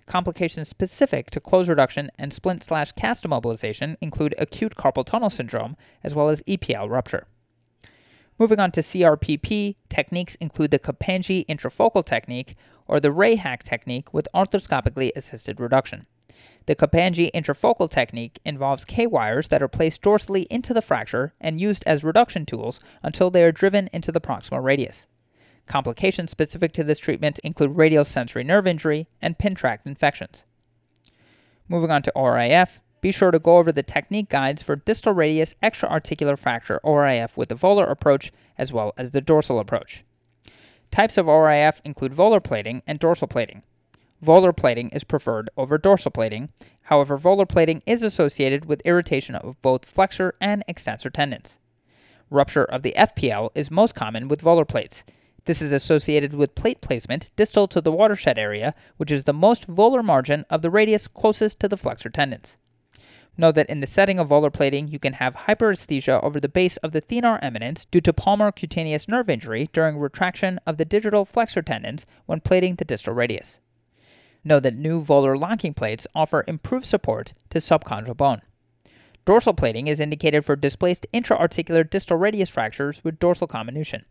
Complications 0.07 0.69
specific 0.69 1.31
to 1.31 1.41
close 1.41 1.69
reduction 1.69 2.11
and 2.19 2.33
splint 2.33 2.63
slash 2.63 2.93
cast 2.93 3.25
immobilization 3.25 3.97
include 4.01 4.35
acute 4.39 4.77
carpal 4.77 5.05
tunnel 5.05 5.31
syndrome 5.31 5.77
as 6.03 6.15
well 6.15 6.29
as 6.29 6.43
EPL 6.43 6.91
rupture. 6.91 7.27
Moving 8.39 8.59
on 8.59 8.73
to 8.73 8.81
CRPP, 8.81 9.77
techniques 9.89 10.35
include 10.37 10.71
the 10.71 10.79
Kapandji 10.79 11.47
intrafocal 11.47 12.05
technique 12.05 12.57
or 12.87 12.99
the 12.99 13.13
Rayhack 13.13 13.63
technique 13.63 14.13
with 14.13 14.27
arthroscopically 14.35 15.13
assisted 15.15 15.61
reduction. 15.61 16.07
The 16.67 16.75
Kapandji 16.75 17.31
intrafocal 17.33 17.91
technique 17.91 18.41
involves 18.45 18.85
K 18.85 19.07
wires 19.07 19.49
that 19.49 19.63
are 19.63 19.69
placed 19.69 20.03
dorsally 20.03 20.47
into 20.51 20.75
the 20.75 20.83
fracture 20.83 21.35
and 21.41 21.61
used 21.61 21.85
as 21.87 22.03
reduction 22.03 22.47
tools 22.47 22.81
until 23.03 23.31
they 23.31 23.45
are 23.45 23.53
driven 23.53 23.89
into 23.93 24.11
the 24.11 24.21
proximal 24.21 24.63
radius. 24.63 25.07
Complications 25.67 26.31
specific 26.31 26.73
to 26.73 26.85
this 26.85 26.99
treatment 26.99 27.39
include 27.41 27.77
radial 27.77 28.05
sensory 28.05 28.45
nerve 28.45 28.67
injury 28.67 29.09
and 29.21 29.39
pin 29.39 29.55
tract 29.55 29.87
infections. 29.87 30.45
Moving 31.69 31.91
on 31.91 32.03
to 32.03 32.13
ORIF, 32.15 32.81
be 33.01 33.13
sure 33.13 33.31
to 33.31 33.39
go 33.39 33.59
over 33.59 33.73
the 33.73 33.83
technique 33.83 34.29
guides 34.29 34.63
for 34.63 34.77
distal 34.77 35.13
radius 35.13 35.55
extraarticular 35.63 36.39
fracture 36.39 36.81
ORIF 36.85 37.37
with 37.37 37.49
the 37.49 37.57
volar 37.57 37.91
approach 37.91 38.33
as 38.57 38.73
well 38.73 38.93
as 38.97 39.11
the 39.11 39.21
dorsal 39.21 39.59
approach. 39.59 40.05
Types 40.91 41.17
of 41.17 41.27
ORIF 41.27 41.81
include 41.85 42.13
volar 42.13 42.43
plating 42.43 42.83
and 42.87 42.99
dorsal 42.99 43.27
plating. 43.27 43.63
Volar 44.25 44.57
plating 44.57 44.89
is 44.91 45.03
preferred 45.03 45.51
over 45.57 45.79
dorsal 45.79 46.13
plating. 46.13 46.51
However, 46.83 47.19
volar 47.19 47.49
plating 47.49 47.83
is 47.87 48.05
associated 48.05 48.67
with 48.67 48.83
irritation 48.85 49.35
of 49.35 49.61
both 49.63 49.85
flexor 49.85 50.35
and 50.41 50.63
extensor 50.69 51.11
tendons. 51.11 51.59
Rupture 52.31 52.65
of 52.65 52.83
the 52.83 52.95
FPL 52.97 53.51
is 53.55 53.71
most 53.71 53.95
common 53.95 54.29
with 54.29 54.43
volar 54.43 54.67
plates. 54.67 55.03
This 55.45 55.61
is 55.61 55.73
associated 55.73 56.35
with 56.35 56.55
plate 56.55 56.81
placement 56.81 57.31
distal 57.35 57.67
to 57.69 57.81
the 57.81 57.91
watershed 57.91 58.39
area, 58.39 58.75
which 58.97 59.11
is 59.11 59.25
the 59.25 59.33
most 59.33 59.67
volar 59.67 60.05
margin 60.05 60.45
of 60.49 60.63
the 60.63 60.71
radius 60.71 61.09
closest 61.09 61.59
to 61.61 61.69
the 61.69 61.77
flexor 61.77 62.11
tendons. 62.11 62.57
Note 63.37 63.55
that 63.57 63.71
in 63.71 63.81
the 63.81 63.87
setting 63.87 64.19
of 64.19 64.29
volar 64.29 64.53
plating, 64.53 64.89
you 64.89 64.99
can 64.99 65.15
have 65.15 65.35
hyperesthesia 65.35 66.23
over 66.23 66.39
the 66.39 66.49
base 66.49 66.77
of 66.79 66.93
the 66.93 67.01
thenar 67.01 67.39
eminence 67.43 67.87
due 67.87 68.01
to 68.03 68.13
palmar 68.13 68.53
cutaneous 68.53 69.09
nerve 69.09 69.29
injury 69.29 69.69
during 69.73 69.99
retraction 69.99 70.61
of 70.67 70.77
the 70.77 70.85
digital 70.85 71.25
flexor 71.25 71.63
tendons 71.63 72.07
when 72.27 72.41
plating 72.41 72.77
the 72.77 72.85
distal 72.85 73.15
radius. 73.15 73.59
Note 74.45 74.63
that 74.65 74.77
new 74.77 75.03
volar 75.03 75.39
locking 75.39 75.73
plates 75.73 76.07
offer 76.15 76.45
improved 76.47 76.87
support 76.87 77.33
to 77.51 77.59
subchondral 77.59 78.17
bone. 78.17 78.43
Dorsal 79.25 79.55
plating 79.55 79.87
is 79.87 80.01
indicated 80.01 80.45
for 80.45 80.55
displaced 80.55 81.07
intra-articular 81.13 81.85
distal 81.85 82.17
radius 82.17 82.51
fractures 82.51 83.03
with 83.03 83.19
dorsal 83.19 83.47
comminution. 83.47 84.05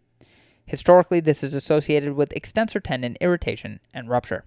Historically, 0.66 1.20
this 1.20 1.44
is 1.44 1.54
associated 1.54 2.14
with 2.14 2.34
extensor 2.34 2.80
tendon 2.80 3.18
irritation 3.20 3.80
and 3.94 4.10
rupture. 4.10 4.46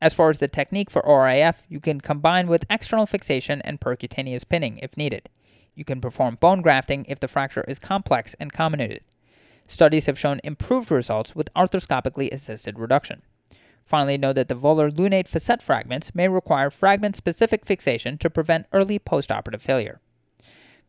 As 0.00 0.14
far 0.14 0.30
as 0.30 0.38
the 0.38 0.48
technique 0.48 0.90
for 0.90 1.00
ORIF, 1.06 1.62
you 1.68 1.78
can 1.78 2.00
combine 2.00 2.48
with 2.48 2.64
external 2.68 3.06
fixation 3.06 3.62
and 3.62 3.80
percutaneous 3.80 4.48
pinning 4.48 4.78
if 4.78 4.96
needed. 4.96 5.28
You 5.74 5.84
can 5.84 6.00
perform 6.00 6.36
bone 6.40 6.60
grafting 6.60 7.06
if 7.08 7.20
the 7.20 7.28
fracture 7.28 7.64
is 7.68 7.78
complex 7.78 8.34
and 8.40 8.52
comminuted. 8.52 9.00
Studies 9.66 10.06
have 10.06 10.18
shown 10.18 10.40
improved 10.42 10.90
results 10.90 11.36
with 11.36 11.52
arthroscopically 11.54 12.32
assisted 12.32 12.78
reduction. 12.78 13.22
Finally, 13.84 14.18
note 14.18 14.34
that 14.34 14.48
the 14.48 14.56
volar 14.56 14.90
lunate 14.90 15.28
facet 15.28 15.62
fragments 15.62 16.14
may 16.14 16.28
require 16.28 16.70
fragment 16.70 17.14
specific 17.16 17.64
fixation 17.64 18.18
to 18.18 18.30
prevent 18.30 18.66
early 18.72 18.98
postoperative 18.98 19.60
failure. 19.60 20.00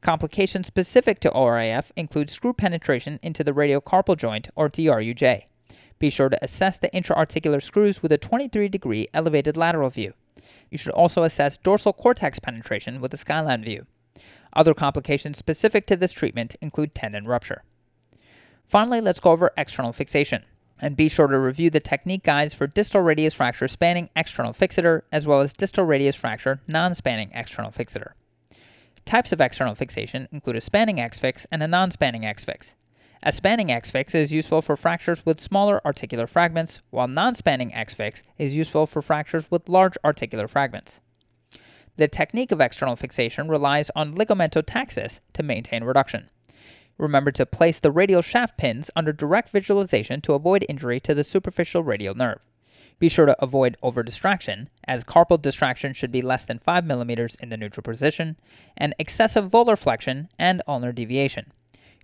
Complications 0.04 0.68
specific 0.68 1.22
to 1.22 1.32
ORIF 1.32 1.94
include 1.96 2.30
screw 2.30 2.52
penetration 2.52 3.22
into 3.24 3.42
the 3.42 3.54
radiocarpal 3.54 4.18
joint 4.18 4.50
or 4.54 4.70
DRUJ. 4.70 5.46
Be 5.98 6.10
sure 6.10 6.28
to 6.28 6.44
assess 6.44 6.76
the 6.76 6.94
intra-articular 6.94 7.62
screws 7.62 8.04
with 8.04 8.12
a 8.12 8.18
23 8.18 8.68
degree 8.68 9.08
elevated 9.14 9.56
lateral 9.56 9.90
view. 9.90 10.12
You 10.70 10.78
should 10.78 10.92
also 10.92 11.24
assess 11.24 11.56
dorsal 11.56 11.94
cortex 11.94 12.38
penetration 12.38 13.00
with 13.00 13.14
a 13.14 13.18
skyline 13.18 13.64
view. 13.64 13.86
Other 14.52 14.74
complications 14.74 15.38
specific 15.38 15.88
to 15.88 15.96
this 15.96 16.12
treatment 16.12 16.58
include 16.60 16.94
tendon 16.94 17.26
rupture. 17.26 17.64
Finally, 18.68 19.00
let's 19.00 19.22
go 19.22 19.32
over 19.32 19.52
external 19.56 19.94
fixation 19.94 20.44
and 20.82 20.98
be 20.98 21.08
sure 21.08 21.28
to 21.28 21.40
review 21.40 21.70
the 21.70 21.80
technique 21.80 22.24
guides 22.24 22.54
for 22.54 22.68
distal 22.68 23.00
radius 23.00 23.36
fracture 23.36 23.70
spanning 23.70 24.10
external 24.18 24.52
fixator 24.52 25.04
as 25.14 25.26
well 25.26 25.40
as 25.40 25.54
distal 25.54 25.86
radius 25.86 26.18
fracture 26.18 26.60
non-spanning 26.68 27.32
external 27.34 27.72
fixator. 27.72 28.12
Types 29.06 29.32
of 29.32 29.42
external 29.42 29.76
fixation 29.76 30.28
include 30.32 30.56
a 30.56 30.62
spanning 30.62 31.00
X-fix 31.00 31.46
and 31.52 31.62
a 31.62 31.68
non-spanning 31.68 32.26
X-fix. 32.26 32.74
A 33.22 33.32
spanning 33.32 33.72
X-fix 33.72 34.16
is 34.16 34.34
useful 34.34 34.62
for 34.62 34.76
fractures 34.76 35.26
with 35.26 35.40
smaller 35.40 35.82
articular 35.86 36.28
fragments, 36.28 36.82
while 36.90 37.08
non-spanning 37.08 37.74
X-fix 37.74 38.24
is 38.38 38.56
useful 38.56 38.86
for 38.86 39.02
fractures 39.02 39.50
with 39.50 39.70
large 39.70 39.98
articular 40.04 40.48
fragments. 40.48 41.00
The 41.96 42.08
technique 42.08 42.52
of 42.52 42.60
external 42.60 42.96
fixation 42.96 43.48
relies 43.48 43.92
on 43.96 44.16
ligamento-taxis 44.16 45.20
to 45.34 45.44
maintain 45.44 45.84
reduction. 45.84 46.30
Remember 46.98 47.32
to 47.32 47.46
place 47.46 47.80
the 47.80 47.92
radial 47.92 48.22
shaft 48.22 48.58
pins 48.58 48.90
under 48.96 49.14
direct 49.14 49.50
visualization 49.50 50.22
to 50.22 50.34
avoid 50.34 50.66
injury 50.68 51.00
to 51.02 51.14
the 51.14 51.24
superficial 51.24 51.84
radial 51.84 52.16
nerve. 52.16 52.40
Be 53.00 53.10
sure 53.10 53.26
to 53.26 53.44
avoid 53.44 53.78
over 53.82 54.04
distraction, 54.04 54.70
as 54.88 55.04
carpal 55.04 55.42
distraction 55.42 55.94
should 55.94 56.12
be 56.12 56.22
less 56.22 56.46
than 56.46 56.60
5 56.60 56.84
mm 56.84 57.36
in 57.42 57.50
the 57.50 57.58
neutral 57.58 57.84
position, 57.84 58.38
and 58.78 58.94
excessive 58.98 59.50
volar 59.50 59.78
flexion 59.78 60.30
and 60.40 60.62
ulnar 60.68 60.92
deviation. 60.92 61.52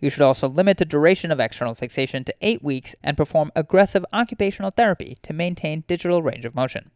You 0.01 0.09
should 0.09 0.21
also 0.21 0.47
limit 0.47 0.77
the 0.77 0.85
duration 0.85 1.31
of 1.31 1.39
external 1.39 1.75
fixation 1.75 2.23
to 2.25 2.35
8 2.41 2.63
weeks 2.63 2.95
and 3.03 3.17
perform 3.17 3.51
aggressive 3.55 4.05
occupational 4.13 4.71
therapy 4.71 5.17
to 5.23 5.33
maintain 5.33 5.83
digital 5.87 6.21
range 6.21 6.45
of 6.45 6.55
motion. 6.55 6.91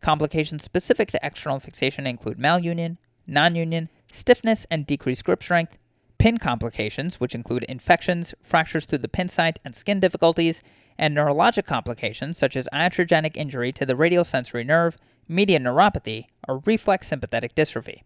Complications 0.00 0.62
specific 0.62 1.10
to 1.12 1.20
external 1.22 1.58
fixation 1.58 2.06
include 2.06 2.38
malunion, 2.38 2.98
non 3.26 3.54
union, 3.54 3.88
stiffness 4.12 4.66
and 4.70 4.86
decreased 4.86 5.24
grip 5.24 5.42
strength, 5.42 5.78
Pin 6.18 6.38
complications, 6.38 7.20
which 7.20 7.34
include 7.34 7.64
infections, 7.64 8.34
fractures 8.42 8.86
through 8.86 8.98
the 8.98 9.08
pin 9.08 9.28
site, 9.28 9.58
and 9.64 9.74
skin 9.74 10.00
difficulties, 10.00 10.62
and 10.98 11.16
neurologic 11.16 11.66
complications 11.66 12.38
such 12.38 12.56
as 12.56 12.68
iatrogenic 12.72 13.36
injury 13.36 13.72
to 13.72 13.86
the 13.86 13.96
radial 13.96 14.24
sensory 14.24 14.64
nerve, 14.64 14.96
median 15.28 15.64
neuropathy, 15.64 16.26
or 16.48 16.62
reflex 16.64 17.06
sympathetic 17.08 17.54
dystrophy. 17.54 18.02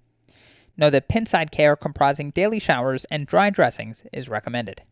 Know 0.76 0.90
that 0.90 1.09
pin 1.09 1.26
site 1.26 1.50
care 1.50 1.76
comprising 1.76 2.30
daily 2.30 2.59
showers 2.59 3.04
and 3.06 3.26
dry 3.26 3.50
dressings 3.50 4.04
is 4.12 4.28
recommended. 4.28 4.82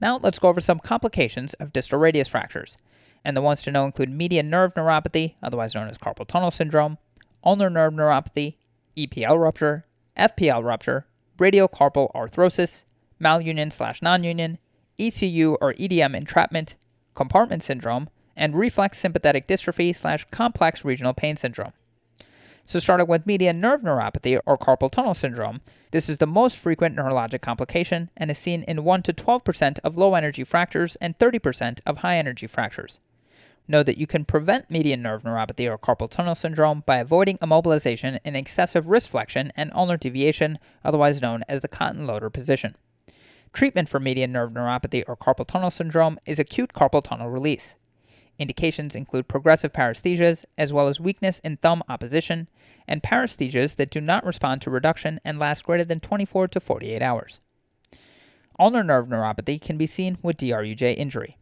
Now 0.00 0.18
let's 0.22 0.38
go 0.38 0.48
over 0.48 0.60
some 0.60 0.78
complications 0.78 1.54
of 1.54 1.72
distal 1.72 1.98
radius 1.98 2.28
fractures. 2.28 2.76
And 3.24 3.36
the 3.36 3.42
ones 3.42 3.62
to 3.62 3.70
know 3.70 3.84
include 3.84 4.10
median 4.10 4.48
nerve 4.48 4.74
neuropathy, 4.74 5.34
otherwise 5.42 5.74
known 5.74 5.88
as 5.88 5.98
carpal 5.98 6.26
tunnel 6.26 6.50
syndrome, 6.50 6.98
ulnar 7.44 7.70
nerve 7.70 7.92
neuropathy, 7.92 8.56
EPL 8.96 9.38
rupture, 9.38 9.84
FPL 10.18 10.64
rupture, 10.64 11.06
radiocarpal 11.38 12.12
arthrosis, 12.14 12.84
malunion 13.20 13.72
slash 13.72 14.00
nonunion, 14.00 14.58
ECU 14.98 15.56
or 15.60 15.74
EDM 15.74 16.14
entrapment, 16.14 16.76
compartment 17.14 17.62
syndrome, 17.62 18.08
and 18.36 18.56
reflex 18.56 18.98
sympathetic 18.98 19.46
dystrophy 19.46 19.94
slash 19.94 20.24
complex 20.30 20.84
regional 20.84 21.12
pain 21.12 21.36
syndrome. 21.36 21.72
So, 22.66 22.78
starting 22.78 23.08
with 23.08 23.26
median 23.26 23.60
nerve 23.60 23.80
neuropathy 23.80 24.40
or 24.46 24.56
carpal 24.56 24.90
tunnel 24.90 25.14
syndrome, 25.14 25.60
this 25.90 26.08
is 26.08 26.18
the 26.18 26.26
most 26.26 26.56
frequent 26.56 26.94
neurologic 26.94 27.40
complication 27.40 28.10
and 28.16 28.30
is 28.30 28.38
seen 28.38 28.62
in 28.62 28.84
1 28.84 29.02
to 29.02 29.12
12% 29.12 29.80
of 29.82 29.98
low 29.98 30.14
energy 30.14 30.44
fractures 30.44 30.96
and 31.00 31.18
30% 31.18 31.80
of 31.84 31.98
high 31.98 32.16
energy 32.16 32.46
fractures. 32.46 33.00
Know 33.66 33.82
that 33.82 33.98
you 33.98 34.06
can 34.06 34.24
prevent 34.24 34.70
median 34.70 35.02
nerve 35.02 35.22
neuropathy 35.22 35.68
or 35.68 35.78
carpal 35.78 36.08
tunnel 36.08 36.34
syndrome 36.34 36.82
by 36.86 36.98
avoiding 36.98 37.38
immobilization 37.38 38.20
in 38.24 38.36
excessive 38.36 38.88
wrist 38.88 39.08
flexion 39.08 39.52
and 39.56 39.72
ulnar 39.74 39.96
deviation, 39.96 40.58
otherwise 40.84 41.20
known 41.20 41.42
as 41.48 41.60
the 41.60 41.68
Cotton 41.68 42.06
Loder 42.06 42.30
position. 42.30 42.76
Treatment 43.52 43.88
for 43.88 44.00
median 44.00 44.32
nerve 44.32 44.52
neuropathy 44.52 45.02
or 45.06 45.16
carpal 45.16 45.46
tunnel 45.46 45.70
syndrome 45.70 46.18
is 46.24 46.38
acute 46.38 46.72
carpal 46.72 47.02
tunnel 47.02 47.30
release. 47.30 47.74
Indications 48.38 48.94
include 48.94 49.28
progressive 49.28 49.72
paresthesias, 49.72 50.44
as 50.56 50.72
well 50.72 50.88
as 50.88 50.98
weakness 50.98 51.40
in 51.40 51.58
thumb 51.58 51.82
opposition, 51.88 52.48
and 52.88 53.02
paresthesias 53.02 53.76
that 53.76 53.90
do 53.90 54.00
not 54.00 54.24
respond 54.24 54.62
to 54.62 54.70
reduction 54.70 55.20
and 55.24 55.38
last 55.38 55.64
greater 55.64 55.84
than 55.84 56.00
24 56.00 56.48
to 56.48 56.60
48 56.60 57.02
hours. 57.02 57.40
Ulnar 58.58 58.82
nerve 58.82 59.08
neuropathy 59.08 59.60
can 59.60 59.76
be 59.76 59.86
seen 59.86 60.16
with 60.22 60.38
DRUJ 60.38 60.96
injury. 60.96 61.36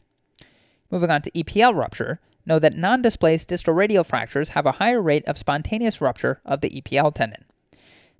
Moving 0.90 1.10
on 1.10 1.22
to 1.22 1.30
EPL 1.32 1.74
rupture, 1.74 2.20
know 2.46 2.58
that 2.58 2.76
non 2.76 3.02
displaced 3.02 3.48
distal 3.48 3.74
radial 3.74 4.04
fractures 4.04 4.50
have 4.50 4.66
a 4.66 4.72
higher 4.72 5.00
rate 5.00 5.24
of 5.26 5.38
spontaneous 5.38 6.00
rupture 6.00 6.40
of 6.44 6.62
the 6.62 6.70
EPL 6.70 7.14
tendon. 7.14 7.44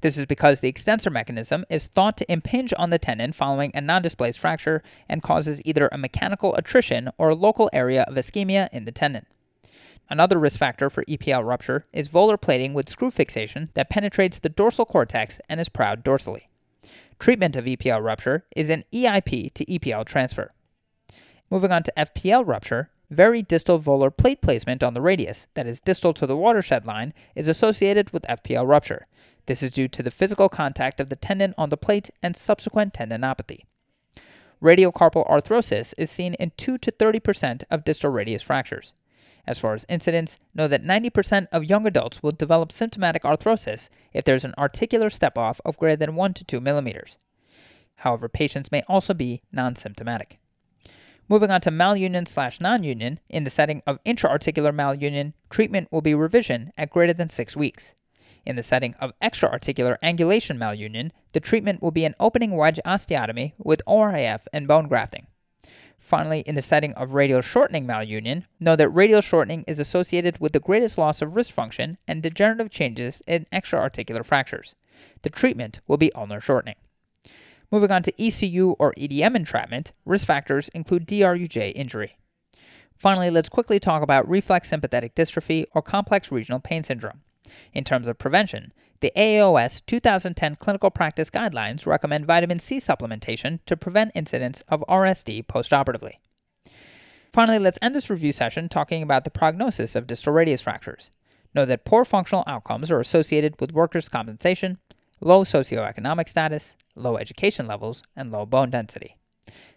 This 0.01 0.17
is 0.17 0.27
because 0.27 0.61
the 0.61 0.69
extensor 0.69 1.11
mechanism 1.11 1.65
is 1.69 1.89
thought 1.89 2.17
to 2.19 2.33
impinge 2.33 2.73
on 2.79 2.91
the 2.91 3.01
tendon 3.01 3.33
following 3.33 3.73
a 3.75 3.81
non 3.81 4.01
displaced 4.01 4.39
fracture 4.39 4.83
and 5.09 5.23
causes 5.23 5.61
either 5.65 5.89
a 5.91 5.99
mechanical 5.99 6.55
attrition 6.55 7.11
or 7.19 7.31
a 7.31 7.35
local 7.35 7.69
area 7.73 8.03
of 8.03 8.15
ischemia 8.15 8.69
in 8.73 8.85
the 8.85 8.93
tendon. 8.93 9.27
Another 10.09 10.39
risk 10.39 10.59
factor 10.59 10.89
for 10.89 11.05
EPL 11.07 11.45
rupture 11.45 11.85
is 11.93 12.09
volar 12.09 12.41
plating 12.41 12.75
with 12.75 12.89
screw 12.89 13.11
fixation 13.11 13.71
that 13.75 13.91
penetrates 13.91 14.39
the 14.39 14.49
dorsal 14.49 14.87
cortex 14.87 15.41
and 15.49 15.61
is 15.61 15.69
proud 15.69 16.05
dorsally. 16.05 16.43
Treatment 17.19 17.57
of 17.57 17.65
EPL 17.65 18.03
rupture 18.03 18.45
is 18.55 18.71
an 18.71 18.85
EIP 18.93 19.53
to 19.55 19.65
EPL 19.67 20.07
transfer. 20.07 20.53
Moving 21.51 21.73
on 21.73 21.83
to 21.83 21.93
FPL 21.97 22.47
rupture, 22.47 22.91
very 23.11 23.43
distal 23.43 23.81
volar 23.81 24.17
plate 24.17 24.41
placement 24.43 24.83
on 24.83 24.95
the 24.95 25.01
radius, 25.01 25.47
that 25.55 25.67
is 25.67 25.81
distal 25.81 26.15
to 26.15 26.27
the 26.27 26.37
watershed 26.37 26.87
line, 26.87 27.13
is 27.35 27.49
associated 27.49 28.11
with 28.11 28.23
FPL 28.29 28.67
rupture. 28.67 29.07
This 29.49 29.63
is 29.63 29.71
due 29.71 29.89
to 29.89 30.03
the 30.03 30.11
physical 30.11 30.51
contact 30.51 31.01
of 31.01 31.09
the 31.09 31.17
tendon 31.17 31.55
on 31.57 31.71
the 31.71 31.79
plate 31.79 32.11
and 32.23 32.37
subsequent 32.37 32.93
tendinopathy. 32.93 33.63
Radiocarpal 34.63 35.27
arthrosis 35.27 35.95
is 35.97 36.11
seen 36.11 36.35
in 36.35 36.53
2 36.59 36.77
to 36.77 36.93
30% 36.93 37.63
of 37.71 37.83
distal 37.83 38.11
radius 38.11 38.43
fractures. 38.43 38.93
As 39.47 39.59
far 39.59 39.73
as 39.73 39.87
incidence, 39.89 40.39
know 40.55 40.69
that 40.69 40.85
90% 40.85 41.47
of 41.51 41.65
young 41.65 41.87
adults 41.87 42.23
will 42.23 42.33
develop 42.33 42.71
symptomatic 42.71 43.23
arthrosis 43.23 43.89
if 44.13 44.23
there's 44.23 44.45
an 44.45 44.53
articular 44.59 45.09
step 45.09 45.39
off 45.39 45.63
of 45.65 45.79
greater 45.79 45.97
than 45.97 46.15
1 46.15 46.35
to 46.35 46.45
2 46.45 46.61
millimeters. 46.61 47.17
However, 47.97 48.29
patients 48.29 48.71
may 48.71 48.83
also 48.87 49.15
be 49.15 49.41
non 49.51 49.77
symptomatic. 49.77 50.39
Moving 51.27 51.51
on 51.51 51.63
to 51.63 51.71
malunion 51.71 52.29
slash 52.29 52.61
non-union, 52.61 53.19
in 53.31 53.45
the 53.45 53.51
setting 53.51 53.83
of 53.87 53.99
intra-articular 54.05 54.75
malunion, 54.75 55.33
treatment 55.49 55.89
will 55.91 56.03
be 56.03 56.15
revision 56.15 56.71
at 56.77 56.91
greater 56.91 57.15
than 57.15 57.31
six 57.31 57.57
weeks. 57.57 57.95
In 58.49 58.57
the 58.57 58.63
setting 58.63 58.95
of 58.95 59.13
extra-articular 59.21 59.99
angulation 60.03 60.57
malunion, 60.57 61.11
the 61.35 61.39
treatment 61.39 61.83
will 61.83 61.91
be 61.91 62.07
an 62.07 62.15
opening 62.19 62.57
wedge 62.57 62.81
osteotomy 62.87 63.53
with 63.59 63.83
ORIF 63.87 64.49
and 64.55 64.67
bone 64.67 64.89
grafting. 64.89 65.27
Finally, 65.99 66.41
in 66.41 66.55
the 66.55 66.63
setting 66.63 66.95
of 66.95 67.13
radial 67.13 67.43
shortening 67.43 67.87
malunion, 67.87 68.45
know 68.59 68.75
that 68.75 68.89
radial 68.89 69.21
shortening 69.21 69.65
is 69.67 69.79
associated 69.79 70.39
with 70.41 70.53
the 70.53 70.61
greatest 70.61 70.97
loss 70.97 71.21
of 71.21 71.37
wrist 71.37 71.53
function 71.53 71.99
and 72.09 72.23
degenerative 72.23 72.71
changes 72.71 73.21
in 73.27 73.45
extra-articular 73.53 74.23
fractures. 74.23 74.75
The 75.21 75.29
treatment 75.29 75.81
will 75.87 75.99
be 75.99 76.11
ulnar 76.15 76.41
shortening. 76.41 76.77
Moving 77.71 77.91
on 77.91 78.03
to 78.05 78.27
ECU 78.27 78.77
or 78.79 78.95
EDM 78.95 79.37
entrapment, 79.37 79.93
risk 80.07 80.27
factors 80.27 80.71
include 80.71 81.07
DRUJ 81.07 81.73
injury. 81.75 82.17
Finally, 82.97 83.29
let's 83.29 83.51
quickly 83.51 83.79
talk 83.79 84.03
about 84.03 84.27
reflex 84.27 84.71
sympathetic 84.71 85.15
dystrophy 85.15 85.65
or 85.75 85.83
complex 85.83 86.33
regional 86.33 86.61
pain 86.61 86.83
syndrome. 86.83 87.21
In 87.73 87.85
terms 87.85 88.09
of 88.09 88.19
prevention, 88.19 88.73
the 89.01 89.13
AOS 89.17 89.85
2010 89.87 90.57
clinical 90.57 90.91
practice 90.91 91.31
guidelines 91.31 91.87
recommend 91.87 92.27
vitamin 92.27 92.59
C 92.59 92.79
supplementation 92.79 93.61
to 93.67 93.77
prevent 93.77 94.13
incidence 94.15 94.63
of 94.69 94.85
RSD 94.89 95.47
postoperatively. 95.47 96.15
Finally, 97.33 97.59
let's 97.59 97.79
end 97.81 97.95
this 97.95 98.11
review 98.11 98.33
session 98.33 98.69
talking 98.69 99.03
about 99.03 99.25
the 99.25 99.31
prognosis 99.31 99.95
of 99.95 100.07
distal 100.07 100.33
radius 100.33 100.63
fractures. 100.63 101.11
Know 101.55 101.65
that 101.65 101.85
poor 101.85 102.05
functional 102.05 102.45
outcomes 102.47 102.91
are 102.91 103.01
associated 103.01 103.61
with 103.61 103.73
workers' 103.73 104.09
compensation, 104.09 104.79
low 105.21 105.45
socioeconomic 105.45 106.29
status, 106.29 106.75
low 106.95 107.17
education 107.17 107.67
levels, 107.67 108.03
and 108.17 108.31
low 108.33 108.47
bone 108.47 108.71
density. 108.71 109.17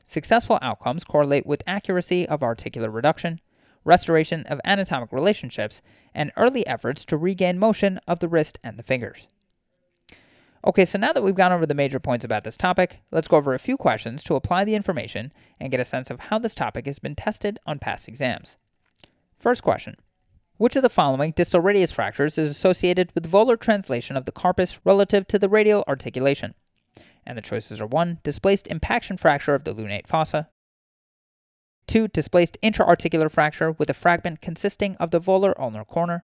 Successful 0.06 0.60
outcomes 0.62 1.04
correlate 1.04 1.46
with 1.46 1.64
accuracy 1.68 2.28
of 2.28 2.44
articular 2.44 2.90
reduction, 2.90 3.40
restoration 3.84 4.46
of 4.48 4.62
anatomic 4.64 5.12
relationships, 5.12 5.82
and 6.14 6.32
early 6.38 6.66
efforts 6.68 7.06
to 7.06 7.18
regain 7.18 7.58
motion 7.58 8.00
of 8.08 8.20
the 8.20 8.28
wrist 8.28 8.60
and 8.64 8.78
the 8.78 8.84
fingers. 8.84 9.28
Okay, 10.64 10.86
so 10.86 11.00
now 11.00 11.12
that 11.12 11.24
we've 11.24 11.34
gone 11.34 11.52
over 11.52 11.66
the 11.66 11.74
major 11.74 12.00
points 12.00 12.24
about 12.24 12.44
this 12.44 12.56
topic, 12.56 13.00
let's 13.12 13.28
go 13.28 13.38
over 13.38 13.56
a 13.56 13.60
few 13.60 13.78
questions 13.78 14.24
to 14.24 14.36
apply 14.36 14.64
the 14.64 14.76
information 14.76 15.34
and 15.60 15.72
get 15.72 15.80
a 15.80 15.86
sense 15.86 16.12
of 16.12 16.20
how 16.20 16.38
this 16.38 16.54
topic 16.54 16.86
has 16.86 17.00
been 17.00 17.16
tested 17.16 17.60
on 17.66 17.80
past 17.80 18.08
exams. 18.08 18.58
First 19.40 19.64
question 19.64 19.96
Which 20.58 20.76
of 20.76 20.84
the 20.84 20.90
following 20.90 21.32
distal 21.32 21.62
radius 21.62 21.92
fractures 21.92 22.38
is 22.38 22.52
associated 22.52 23.12
with 23.16 23.32
volar 23.32 23.60
translation 23.60 24.16
of 24.16 24.26
the 24.26 24.32
carpus 24.32 24.80
relative 24.86 25.26
to 25.30 25.40
the 25.40 25.50
radial 25.50 25.84
articulation? 25.88 26.54
And 27.26 27.36
the 27.36 27.42
choices 27.42 27.82
are 27.82 27.88
1. 27.88 28.20
Displaced 28.22 28.68
impaction 28.68 29.18
fracture 29.18 29.56
of 29.56 29.64
the 29.64 29.74
lunate 29.74 30.06
fossa, 30.06 30.50
2. 31.92 32.08
Displaced 32.08 32.58
intra-articular 32.62 33.28
fracture 33.28 33.74
with 33.74 33.90
a 33.90 33.94
fragment 33.94 34.40
consisting 34.40 34.96
of 34.96 35.12
the 35.12 35.20
volar 35.20 35.54
ulnar 35.60 35.84
corner. 35.84 36.24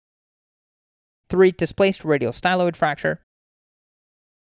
3. 1.29 1.53
Displaced 1.53 2.05
radial 2.05 2.33
styloid 2.33 2.75
fracture. 2.75 3.21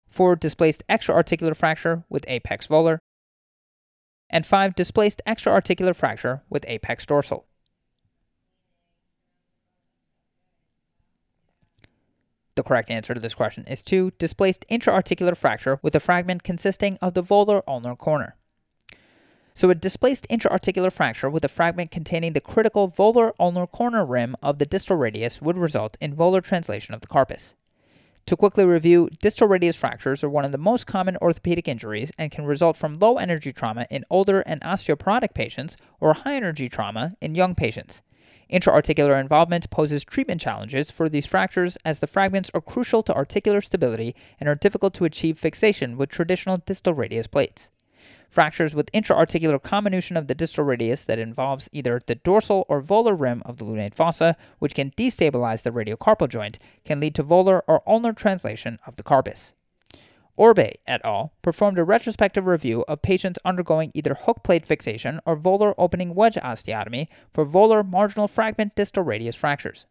4. 0.08 0.38
Displaced 0.38 0.84
extra-articular 0.88 1.54
fracture 1.54 2.06
with 2.10 2.24
apex 2.30 2.66
volar. 2.68 3.00
And 4.30 4.46
5. 4.46 4.74
Displaced 4.74 5.22
extra-articular 5.26 5.94
fracture 5.94 6.44
with 6.50 6.64
apex 6.66 7.06
dorsal. 7.06 7.46
The 12.56 12.64
correct 12.64 12.90
answer 12.90 13.14
to 13.14 13.20
this 13.20 13.36
question 13.36 13.66
is 13.68 13.84
2. 13.84 14.12
Displaced 14.18 14.64
intra-articular 14.70 15.36
fracture 15.36 15.78
with 15.82 15.94
a 15.94 16.00
fragment 16.00 16.44
consisting 16.44 16.98
of 17.02 17.16
the 17.16 17.24
volar 17.24 17.64
ulnar 17.68 17.98
corner. 17.98 18.38
So 19.54 19.70
a 19.70 19.76
displaced 19.76 20.26
intra-articular 20.30 20.92
fracture 20.92 21.30
with 21.30 21.44
a 21.44 21.50
fragment 21.50 21.92
containing 21.92 22.34
the 22.34 22.42
critical 22.42 22.90
volar 22.90 23.34
ulnar 23.40 23.68
corner 23.68 24.06
rim 24.06 24.36
of 24.42 24.60
the 24.60 24.66
distal 24.66 24.96
radius 24.96 25.42
would 25.42 25.58
result 25.58 25.98
in 26.00 26.16
volar 26.16 26.42
translation 26.42 26.94
of 26.94 27.02
the 27.02 27.08
carpus. 27.08 27.54
To 28.28 28.38
quickly 28.38 28.64
review, 28.64 29.10
distal 29.20 29.48
radius 29.48 29.76
fractures 29.76 30.24
are 30.24 30.30
one 30.30 30.46
of 30.46 30.52
the 30.52 30.58
most 30.58 30.88
common 30.88 31.18
orthopedic 31.18 31.68
injuries 31.68 32.12
and 32.18 32.32
can 32.32 32.46
result 32.46 32.78
from 32.78 33.00
low 33.00 33.18
energy 33.18 33.52
trauma 33.52 33.88
in 33.90 34.06
older 34.10 34.42
and 34.42 34.62
osteoporotic 34.62 35.34
patients 35.34 35.76
or 36.00 36.14
high 36.14 36.36
energy 36.36 36.70
trauma 36.70 37.14
in 37.20 37.36
young 37.36 37.56
patients. 37.56 38.02
Intra-articular 38.48 39.18
involvement 39.18 39.70
poses 39.70 40.04
treatment 40.04 40.40
challenges 40.40 40.92
for 40.92 41.10
these 41.10 41.26
fractures 41.26 41.78
as 41.84 42.00
the 42.00 42.08
fragments 42.08 42.52
are 42.54 42.62
crucial 42.62 43.02
to 43.04 43.14
articular 43.14 43.60
stability 43.60 44.16
and 44.40 44.48
are 44.48 44.56
difficult 44.56 44.94
to 44.94 45.06
achieve 45.06 45.38
fixation 45.38 45.98
with 45.98 46.10
traditional 46.10 46.58
distal 46.58 46.94
radius 46.94 47.28
plates. 47.28 47.70
Fractures 48.32 48.74
with 48.74 48.90
intra-articular 48.94 49.60
comminution 49.60 50.16
of 50.16 50.28
the 50.28 50.34
distal 50.34 50.64
radius 50.64 51.04
that 51.04 51.20
involves 51.20 51.68
either 51.74 52.00
the 52.08 52.16
dorsal 52.16 52.66
or 52.70 52.82
volar 52.82 53.20
rim 53.20 53.44
of 53.46 53.58
the 53.58 53.66
lunate 53.66 53.94
fossa, 53.94 54.38
which 54.58 54.74
can 54.74 54.92
destabilize 54.92 55.64
the 55.64 55.70
radiocarpal 55.70 56.30
joint, 56.30 56.58
can 56.86 57.02
lead 57.02 57.14
to 57.16 57.26
volar 57.26 57.62
or 57.68 57.84
ulnar 57.86 58.14
translation 58.14 58.80
of 58.88 58.96
the 58.96 59.04
carpus. 59.04 59.52
Orbay 60.38 60.76
et 60.88 61.02
al. 61.04 61.34
performed 61.42 61.78
a 61.78 61.84
retrospective 61.84 62.46
review 62.46 62.86
of 62.88 63.02
patients 63.02 63.38
undergoing 63.44 63.92
either 63.94 64.14
hook 64.14 64.44
plate 64.44 64.66
fixation 64.66 65.20
or 65.26 65.36
volar 65.36 65.74
opening 65.78 66.16
wedge 66.16 66.36
osteotomy 66.36 67.10
for 67.34 67.46
volar 67.46 67.86
marginal 67.86 68.30
fragment 68.30 68.76
distal 68.76 69.04
radius 69.04 69.36
fractures. 69.36 69.86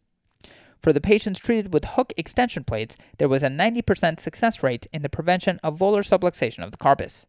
For 0.81 0.95
the 0.95 1.01
patients 1.03 1.41
treated 1.41 1.75
with 1.75 1.85
hook 1.85 2.15
extension 2.17 2.65
plates, 2.65 2.97
there 3.19 3.29
was 3.29 3.43
a 3.43 3.49
90% 3.49 4.19
success 4.19 4.63
rate 4.63 4.87
in 4.95 5.03
the 5.03 5.11
prevention 5.11 5.61
of 5.63 5.79
volar 5.79 6.01
subluxation 6.01 6.65
of 6.65 6.71
the 6.71 6.79
carpus 6.79 7.27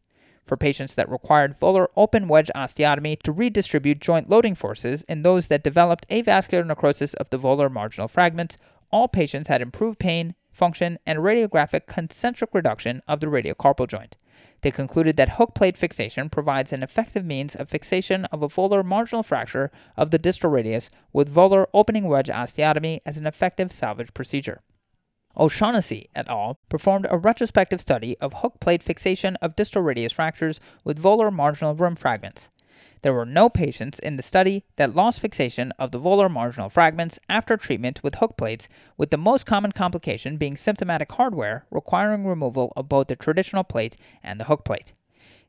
for 0.51 0.57
patients 0.57 0.95
that 0.95 1.09
required 1.09 1.57
volar 1.61 1.87
open 1.95 2.27
wedge 2.27 2.51
osteotomy 2.53 3.17
to 3.21 3.31
redistribute 3.31 4.01
joint 4.01 4.29
loading 4.29 4.53
forces 4.53 5.03
in 5.03 5.21
those 5.21 5.47
that 5.47 5.63
developed 5.63 6.05
avascular 6.09 6.67
necrosis 6.67 7.13
of 7.13 7.29
the 7.29 7.39
volar 7.39 7.71
marginal 7.71 8.09
fragments, 8.09 8.57
all 8.91 9.07
patients 9.07 9.47
had 9.47 9.61
improved 9.61 9.97
pain, 9.97 10.35
function, 10.51 10.99
and 11.05 11.19
radiographic 11.19 11.85
concentric 11.87 12.53
reduction 12.53 13.01
of 13.07 13.21
the 13.21 13.27
radiocarpal 13.27 13.87
joint. 13.87 14.17
They 14.59 14.71
concluded 14.71 15.15
that 15.15 15.37
hook 15.37 15.55
plate 15.55 15.77
fixation 15.77 16.29
provides 16.29 16.73
an 16.73 16.83
effective 16.83 17.23
means 17.23 17.55
of 17.55 17.69
fixation 17.69 18.25
of 18.25 18.43
a 18.43 18.49
volar 18.49 18.83
marginal 18.83 19.23
fracture 19.23 19.71
of 19.95 20.11
the 20.11 20.19
distal 20.19 20.49
radius 20.49 20.89
with 21.13 21.33
volar 21.33 21.67
opening 21.73 22.09
wedge 22.09 22.27
osteotomy 22.27 22.99
as 23.05 23.15
an 23.15 23.25
effective 23.25 23.71
salvage 23.71 24.13
procedure. 24.13 24.59
O'Shaughnessy 25.37 26.09
et 26.15 26.27
al. 26.27 26.59
performed 26.69 27.07
a 27.09 27.17
retrospective 27.17 27.79
study 27.79 28.17
of 28.19 28.33
hook 28.35 28.59
plate 28.59 28.83
fixation 28.83 29.37
of 29.37 29.55
distal 29.55 29.81
radius 29.81 30.11
fractures 30.11 30.59
with 30.83 31.01
volar 31.01 31.31
marginal 31.31 31.73
rim 31.73 31.95
fragments. 31.95 32.49
There 33.01 33.13
were 33.13 33.25
no 33.25 33.49
patients 33.49 33.97
in 33.97 34.17
the 34.17 34.23
study 34.23 34.63
that 34.75 34.93
lost 34.93 35.21
fixation 35.21 35.71
of 35.79 35.91
the 35.91 35.99
volar 35.99 36.29
marginal 36.29 36.69
fragments 36.69 37.17
after 37.27 37.57
treatment 37.57 38.03
with 38.03 38.15
hook 38.15 38.37
plates, 38.37 38.67
with 38.95 39.09
the 39.09 39.17
most 39.17 39.45
common 39.45 39.71
complication 39.71 40.37
being 40.37 40.55
symptomatic 40.55 41.11
hardware 41.13 41.65
requiring 41.71 42.27
removal 42.27 42.73
of 42.75 42.89
both 42.89 43.07
the 43.07 43.15
traditional 43.15 43.63
plate 43.63 43.97
and 44.21 44.39
the 44.39 44.45
hook 44.45 44.63
plate. 44.63 44.91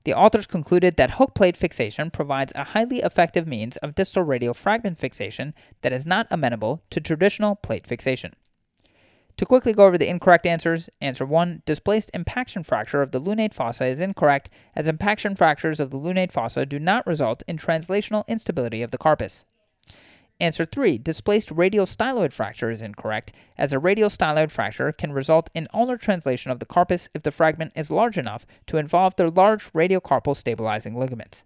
The 0.05 0.15
authors 0.15 0.47
concluded 0.47 0.97
that 0.97 1.13
hook 1.13 1.35
plate 1.35 1.57
fixation 1.57 2.11
provides 2.11 2.53
a 2.57 2.65
highly 2.65 3.01
effective 3.01 3.47
means 3.47 3.77
of 3.79 3.95
distal 3.95 4.23
radial 4.23 4.55
fragment 4.55 4.99
fixation 4.99 5.55
that 5.83 5.93
is 5.93 6.07
not 6.07 6.27
amenable 6.31 6.83
to 6.91 7.01
traditional 7.01 7.55
plate 7.55 7.87
fixation. 7.87 8.35
To 9.39 9.47
quickly 9.47 9.73
go 9.73 9.87
over 9.87 9.97
the 9.97 10.09
incorrect 10.09 10.47
answers, 10.47 10.89
answer 11.01 11.25
1, 11.25 11.63
displaced 11.65 12.11
impaction 12.13 12.63
fracture 12.63 13.03
of 13.03 13.13
the 13.13 13.21
lunate 13.21 13.55
fossa 13.55 13.87
is 13.87 14.01
incorrect, 14.01 14.51
as 14.77 14.89
impaction 14.89 15.35
fractures 15.35 15.81
of 15.81 15.91
the 15.91 15.99
lunate 15.99 16.31
fossa 16.31 16.67
do 16.67 16.79
not 16.79 17.07
result 17.07 17.43
in 17.49 17.57
translational 17.57 18.27
instability 18.29 18.83
of 18.83 18.91
the 18.91 18.99
carpus. 18.99 19.45
Answer 20.41 20.65
3, 20.65 20.99
displaced 20.99 21.51
radial 21.51 21.87
styloid 21.87 22.33
fracture 22.33 22.71
is 22.71 22.83
incorrect, 22.83 23.33
as 23.57 23.73
a 23.73 23.79
radial 23.79 24.09
styloid 24.09 24.51
fracture 24.51 24.93
can 24.93 25.13
result 25.13 25.51
in 25.55 25.69
ulnar 25.73 25.97
translation 25.97 26.51
of 26.51 26.59
the 26.59 26.67
carpus 26.67 27.09
if 27.15 27.23
the 27.23 27.31
fragment 27.31 27.73
is 27.75 27.91
large 27.91 28.19
enough 28.19 28.45
to 28.67 28.77
involve 28.77 29.15
the 29.17 29.31
large 29.31 29.73
radiocarpal 29.73 30.37
stabilizing 30.37 30.99
ligaments. 30.99 31.45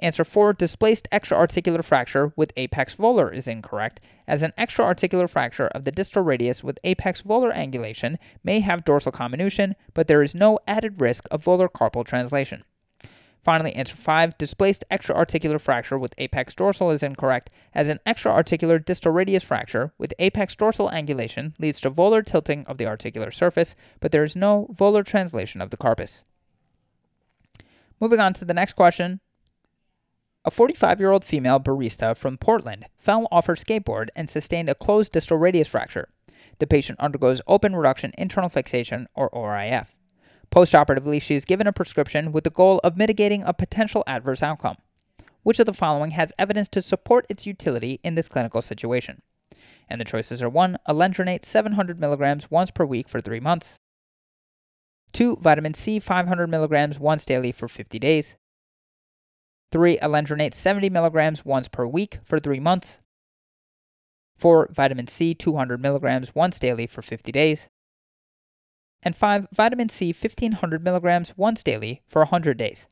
Answer 0.00 0.24
4, 0.24 0.52
displaced 0.52 1.08
extra-articular 1.10 1.82
fracture 1.82 2.32
with 2.36 2.52
apex 2.56 2.94
volar 2.94 3.34
is 3.34 3.48
incorrect, 3.48 3.98
as 4.28 4.42
an 4.42 4.52
extra-articular 4.56 5.26
fracture 5.26 5.66
of 5.68 5.84
the 5.84 5.90
distal 5.90 6.22
radius 6.22 6.62
with 6.62 6.78
apex 6.84 7.22
volar 7.22 7.52
angulation 7.52 8.16
may 8.44 8.60
have 8.60 8.84
dorsal 8.84 9.10
comminution, 9.10 9.74
but 9.94 10.06
there 10.06 10.22
is 10.22 10.36
no 10.36 10.60
added 10.68 11.00
risk 11.00 11.26
of 11.32 11.44
volar 11.44 11.68
carpal 11.68 12.06
translation. 12.06 12.62
Finally, 13.42 13.74
answer 13.74 13.96
5, 13.96 14.38
displaced 14.38 14.84
extra-articular 14.88 15.58
fracture 15.58 15.98
with 15.98 16.14
apex 16.18 16.54
dorsal 16.54 16.92
is 16.92 17.02
incorrect, 17.02 17.50
as 17.74 17.88
an 17.88 17.98
extra-articular 18.06 18.78
distal 18.78 19.10
radius 19.10 19.42
fracture 19.42 19.92
with 19.98 20.14
apex 20.20 20.54
dorsal 20.54 20.90
angulation 20.90 21.54
leads 21.58 21.80
to 21.80 21.90
volar 21.90 22.24
tilting 22.24 22.64
of 22.66 22.78
the 22.78 22.86
articular 22.86 23.32
surface, 23.32 23.74
but 23.98 24.12
there 24.12 24.22
is 24.22 24.36
no 24.36 24.72
volar 24.78 25.04
translation 25.04 25.60
of 25.60 25.70
the 25.70 25.76
carpus. 25.76 26.22
Moving 28.00 28.20
on 28.20 28.32
to 28.34 28.44
the 28.44 28.54
next 28.54 28.74
question, 28.74 29.18
a 30.48 30.50
45 30.50 30.98
year 30.98 31.10
old 31.10 31.26
female 31.26 31.60
barista 31.60 32.16
from 32.16 32.38
Portland 32.38 32.86
fell 32.96 33.28
off 33.30 33.44
her 33.48 33.54
skateboard 33.54 34.08
and 34.16 34.30
sustained 34.30 34.70
a 34.70 34.74
closed 34.74 35.12
distal 35.12 35.36
radius 35.36 35.68
fracture. 35.68 36.08
The 36.58 36.66
patient 36.66 36.98
undergoes 37.00 37.42
open 37.46 37.76
reduction 37.76 38.14
internal 38.16 38.48
fixation, 38.48 39.08
or 39.14 39.28
ORIF. 39.28 39.88
Postoperatively, 40.50 41.20
she 41.20 41.34
is 41.34 41.44
given 41.44 41.66
a 41.66 41.72
prescription 41.74 42.32
with 42.32 42.44
the 42.44 42.50
goal 42.50 42.80
of 42.82 42.96
mitigating 42.96 43.42
a 43.42 43.52
potential 43.52 44.02
adverse 44.06 44.42
outcome. 44.42 44.78
Which 45.42 45.60
of 45.60 45.66
the 45.66 45.74
following 45.74 46.12
has 46.12 46.32
evidence 46.38 46.70
to 46.70 46.80
support 46.80 47.26
its 47.28 47.44
utility 47.44 48.00
in 48.02 48.14
this 48.14 48.30
clinical 48.30 48.62
situation? 48.62 49.20
And 49.86 50.00
the 50.00 50.06
choices 50.06 50.42
are 50.42 50.48
1. 50.48 50.78
Alendronate 50.88 51.44
700 51.44 52.00
mg 52.00 52.50
once 52.50 52.70
per 52.70 52.86
week 52.86 53.06
for 53.06 53.20
3 53.20 53.38
months. 53.40 53.76
2. 55.12 55.40
Vitamin 55.42 55.74
C 55.74 55.98
500 55.98 56.48
mg 56.48 56.98
once 56.98 57.26
daily 57.26 57.52
for 57.52 57.68
50 57.68 57.98
days. 57.98 58.34
3. 59.70 59.98
Alendronate 59.98 60.54
70 60.54 60.90
milligrams 60.90 61.44
once 61.44 61.68
per 61.68 61.86
week 61.86 62.18
for 62.24 62.38
3 62.38 62.60
months. 62.60 62.98
4. 64.36 64.70
Vitamin 64.72 65.06
C 65.06 65.34
200 65.34 65.80
milligrams 65.80 66.34
once 66.34 66.58
daily 66.58 66.86
for 66.86 67.02
50 67.02 67.32
days. 67.32 67.68
And 69.02 69.14
5. 69.14 69.48
Vitamin 69.52 69.88
C 69.88 70.12
1500 70.12 70.82
milligrams 70.82 71.36
once 71.36 71.62
daily 71.62 72.02
for 72.08 72.20
100 72.22 72.56
days. 72.56 72.86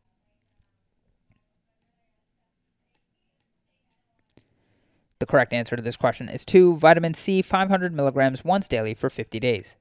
The 5.19 5.27
correct 5.27 5.53
answer 5.55 5.77
to 5.77 5.83
this 5.83 5.97
question 5.97 6.29
is 6.29 6.45
2. 6.45 6.77
Vitamin 6.77 7.15
C 7.15 7.41
500 7.41 7.95
milligrams 7.95 8.45
once 8.45 8.69
daily 8.69 8.93
for 8.93 9.09
50 9.09 9.41
days. 9.41 9.75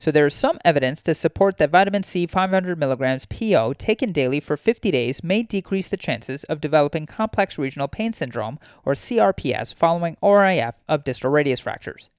So 0.00 0.10
there 0.10 0.26
is 0.26 0.34
some 0.34 0.58
evidence 0.64 1.02
to 1.02 1.14
support 1.14 1.58
that 1.58 1.70
vitamin 1.70 2.02
C 2.02 2.26
500 2.26 2.78
milligrams 2.78 3.26
PO 3.26 3.74
taken 3.74 4.12
daily 4.12 4.40
for 4.40 4.56
50 4.56 4.90
days 4.90 5.24
may 5.24 5.42
decrease 5.42 5.88
the 5.88 5.96
chances 5.96 6.44
of 6.44 6.60
developing 6.60 7.06
complex 7.06 7.58
regional 7.58 7.88
pain 7.88 8.12
syndrome 8.12 8.58
or 8.84 8.94
CRPS 8.94 9.74
following 9.74 10.16
ORIF 10.22 10.74
of 10.88 11.04
distal 11.04 11.30
radius 11.30 11.60
fractures. 11.60 12.10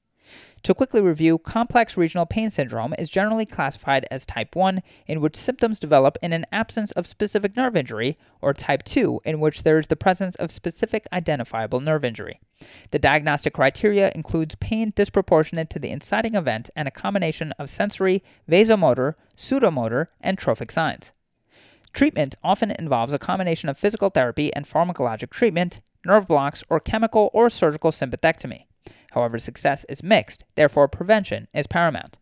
To 0.63 0.73
quickly 0.73 0.99
review, 0.99 1.37
complex 1.37 1.95
regional 1.95 2.25
pain 2.25 2.49
syndrome 2.49 2.93
is 2.99 3.09
generally 3.09 3.45
classified 3.45 4.05
as 4.11 4.25
type 4.25 4.55
1, 4.55 4.81
in 5.07 5.21
which 5.21 5.35
symptoms 5.35 5.79
develop 5.79 6.17
in 6.21 6.33
an 6.33 6.45
absence 6.51 6.91
of 6.91 7.07
specific 7.07 7.55
nerve 7.55 7.77
injury, 7.77 8.17
or 8.41 8.53
type 8.53 8.83
2, 8.83 9.21
in 9.23 9.39
which 9.39 9.63
there 9.63 9.79
is 9.79 9.87
the 9.87 9.95
presence 9.95 10.35
of 10.35 10.51
specific 10.51 11.07
identifiable 11.13 11.79
nerve 11.79 12.03
injury. 12.03 12.39
The 12.91 12.99
diagnostic 12.99 13.53
criteria 13.53 14.11
includes 14.13 14.55
pain 14.55 14.91
disproportionate 14.95 15.69
to 15.69 15.79
the 15.79 15.91
inciting 15.91 16.35
event 16.35 16.69
and 16.75 16.87
a 16.87 16.91
combination 16.91 17.53
of 17.53 17.69
sensory, 17.69 18.21
vasomotor, 18.49 19.15
sudomotor, 19.37 20.07
and 20.19 20.37
trophic 20.37 20.71
signs. 20.71 21.13
Treatment 21.93 22.35
often 22.43 22.71
involves 22.71 23.13
a 23.13 23.19
combination 23.19 23.69
of 23.69 23.77
physical 23.77 24.09
therapy 24.09 24.53
and 24.53 24.67
pharmacologic 24.67 25.29
treatment, 25.29 25.79
nerve 26.05 26.27
blocks, 26.27 26.63
or 26.69 26.79
chemical 26.79 27.29
or 27.33 27.49
surgical 27.49 27.91
sympathectomy. 27.91 28.65
However, 29.11 29.39
success 29.39 29.85
is 29.89 30.03
mixed, 30.03 30.43
therefore, 30.55 30.87
prevention 30.87 31.47
is 31.53 31.67
paramount. 31.67 32.17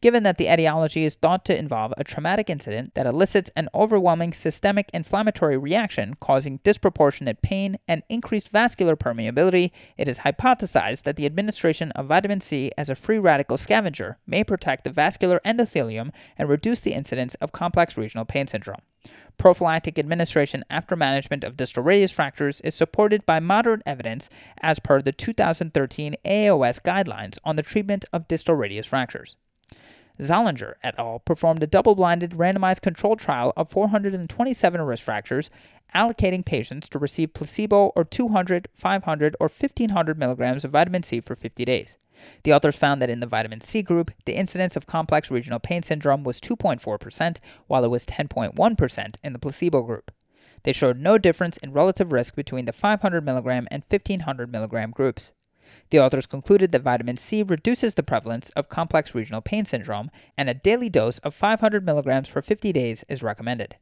Given 0.00 0.22
that 0.22 0.38
the 0.38 0.46
etiology 0.46 1.04
is 1.04 1.16
thought 1.16 1.44
to 1.46 1.58
involve 1.58 1.92
a 1.96 2.04
traumatic 2.04 2.48
incident 2.48 2.94
that 2.94 3.06
elicits 3.06 3.50
an 3.56 3.68
overwhelming 3.74 4.32
systemic 4.32 4.88
inflammatory 4.94 5.56
reaction 5.56 6.14
causing 6.20 6.58
disproportionate 6.58 7.42
pain 7.42 7.80
and 7.88 8.04
increased 8.08 8.50
vascular 8.50 8.94
permeability, 8.94 9.72
it 9.96 10.06
is 10.06 10.20
hypothesized 10.20 11.02
that 11.02 11.16
the 11.16 11.26
administration 11.26 11.90
of 11.92 12.06
vitamin 12.06 12.40
C 12.40 12.70
as 12.78 12.88
a 12.88 12.94
free 12.94 13.18
radical 13.18 13.56
scavenger 13.56 14.18
may 14.24 14.44
protect 14.44 14.84
the 14.84 14.90
vascular 14.90 15.40
endothelium 15.44 16.12
and 16.36 16.48
reduce 16.48 16.78
the 16.78 16.94
incidence 16.94 17.34
of 17.36 17.50
complex 17.50 17.96
regional 17.96 18.24
pain 18.24 18.46
syndrome. 18.46 18.82
Prophylactic 19.36 19.98
administration 19.98 20.64
after 20.70 20.94
management 20.94 21.42
of 21.42 21.56
distal 21.56 21.82
radius 21.82 22.12
fractures 22.12 22.60
is 22.60 22.76
supported 22.76 23.26
by 23.26 23.40
moderate 23.40 23.82
evidence 23.84 24.30
as 24.62 24.78
per 24.78 25.02
the 25.02 25.10
2013 25.10 26.14
AOS 26.24 26.80
guidelines 26.80 27.38
on 27.42 27.56
the 27.56 27.64
treatment 27.64 28.04
of 28.12 28.28
distal 28.28 28.54
radius 28.54 28.86
fractures. 28.86 29.34
Zollinger 30.20 30.74
et 30.82 30.94
al. 30.98 31.20
performed 31.20 31.62
a 31.62 31.66
double 31.66 31.94
blinded 31.94 32.32
randomized 32.32 32.82
controlled 32.82 33.20
trial 33.20 33.52
of 33.56 33.70
427 33.70 34.82
wrist 34.82 35.02
fractures, 35.02 35.50
allocating 35.94 36.44
patients 36.44 36.88
to 36.88 36.98
receive 36.98 37.34
placebo 37.34 37.92
or 37.94 38.04
200, 38.04 38.68
500, 38.74 39.36
or 39.38 39.48
1500 39.48 40.18
milligrams 40.18 40.64
of 40.64 40.72
vitamin 40.72 41.02
C 41.02 41.20
for 41.20 41.36
50 41.36 41.64
days. 41.64 41.96
The 42.42 42.52
authors 42.52 42.76
found 42.76 43.00
that 43.00 43.10
in 43.10 43.20
the 43.20 43.26
vitamin 43.26 43.60
C 43.60 43.80
group, 43.80 44.10
the 44.24 44.34
incidence 44.34 44.74
of 44.74 44.86
complex 44.86 45.30
regional 45.30 45.60
pain 45.60 45.84
syndrome 45.84 46.24
was 46.24 46.40
2.4%, 46.40 47.36
while 47.68 47.84
it 47.84 47.90
was 47.90 48.04
10.1% 48.04 49.16
in 49.22 49.32
the 49.32 49.38
placebo 49.38 49.82
group. 49.82 50.10
They 50.64 50.72
showed 50.72 50.98
no 50.98 51.16
difference 51.18 51.58
in 51.58 51.72
relative 51.72 52.12
risk 52.12 52.34
between 52.34 52.64
the 52.64 52.72
500 52.72 53.24
mg 53.24 53.66
and 53.70 53.84
1500 53.88 54.50
mg 54.50 54.92
groups. 54.92 55.30
The 55.90 56.00
authors 56.00 56.26
concluded 56.26 56.72
that 56.72 56.82
vitamin 56.82 57.16
C 57.16 57.42
reduces 57.42 57.94
the 57.94 58.02
prevalence 58.02 58.50
of 58.50 58.68
complex 58.68 59.14
regional 59.14 59.40
pain 59.40 59.64
syndrome, 59.64 60.10
and 60.36 60.48
a 60.48 60.54
daily 60.54 60.90
dose 60.90 61.18
of 61.20 61.34
500 61.34 61.84
mg 61.84 62.26
for 62.26 62.42
50 62.42 62.72
days 62.72 63.04
is 63.08 63.22
recommended. 63.22 63.76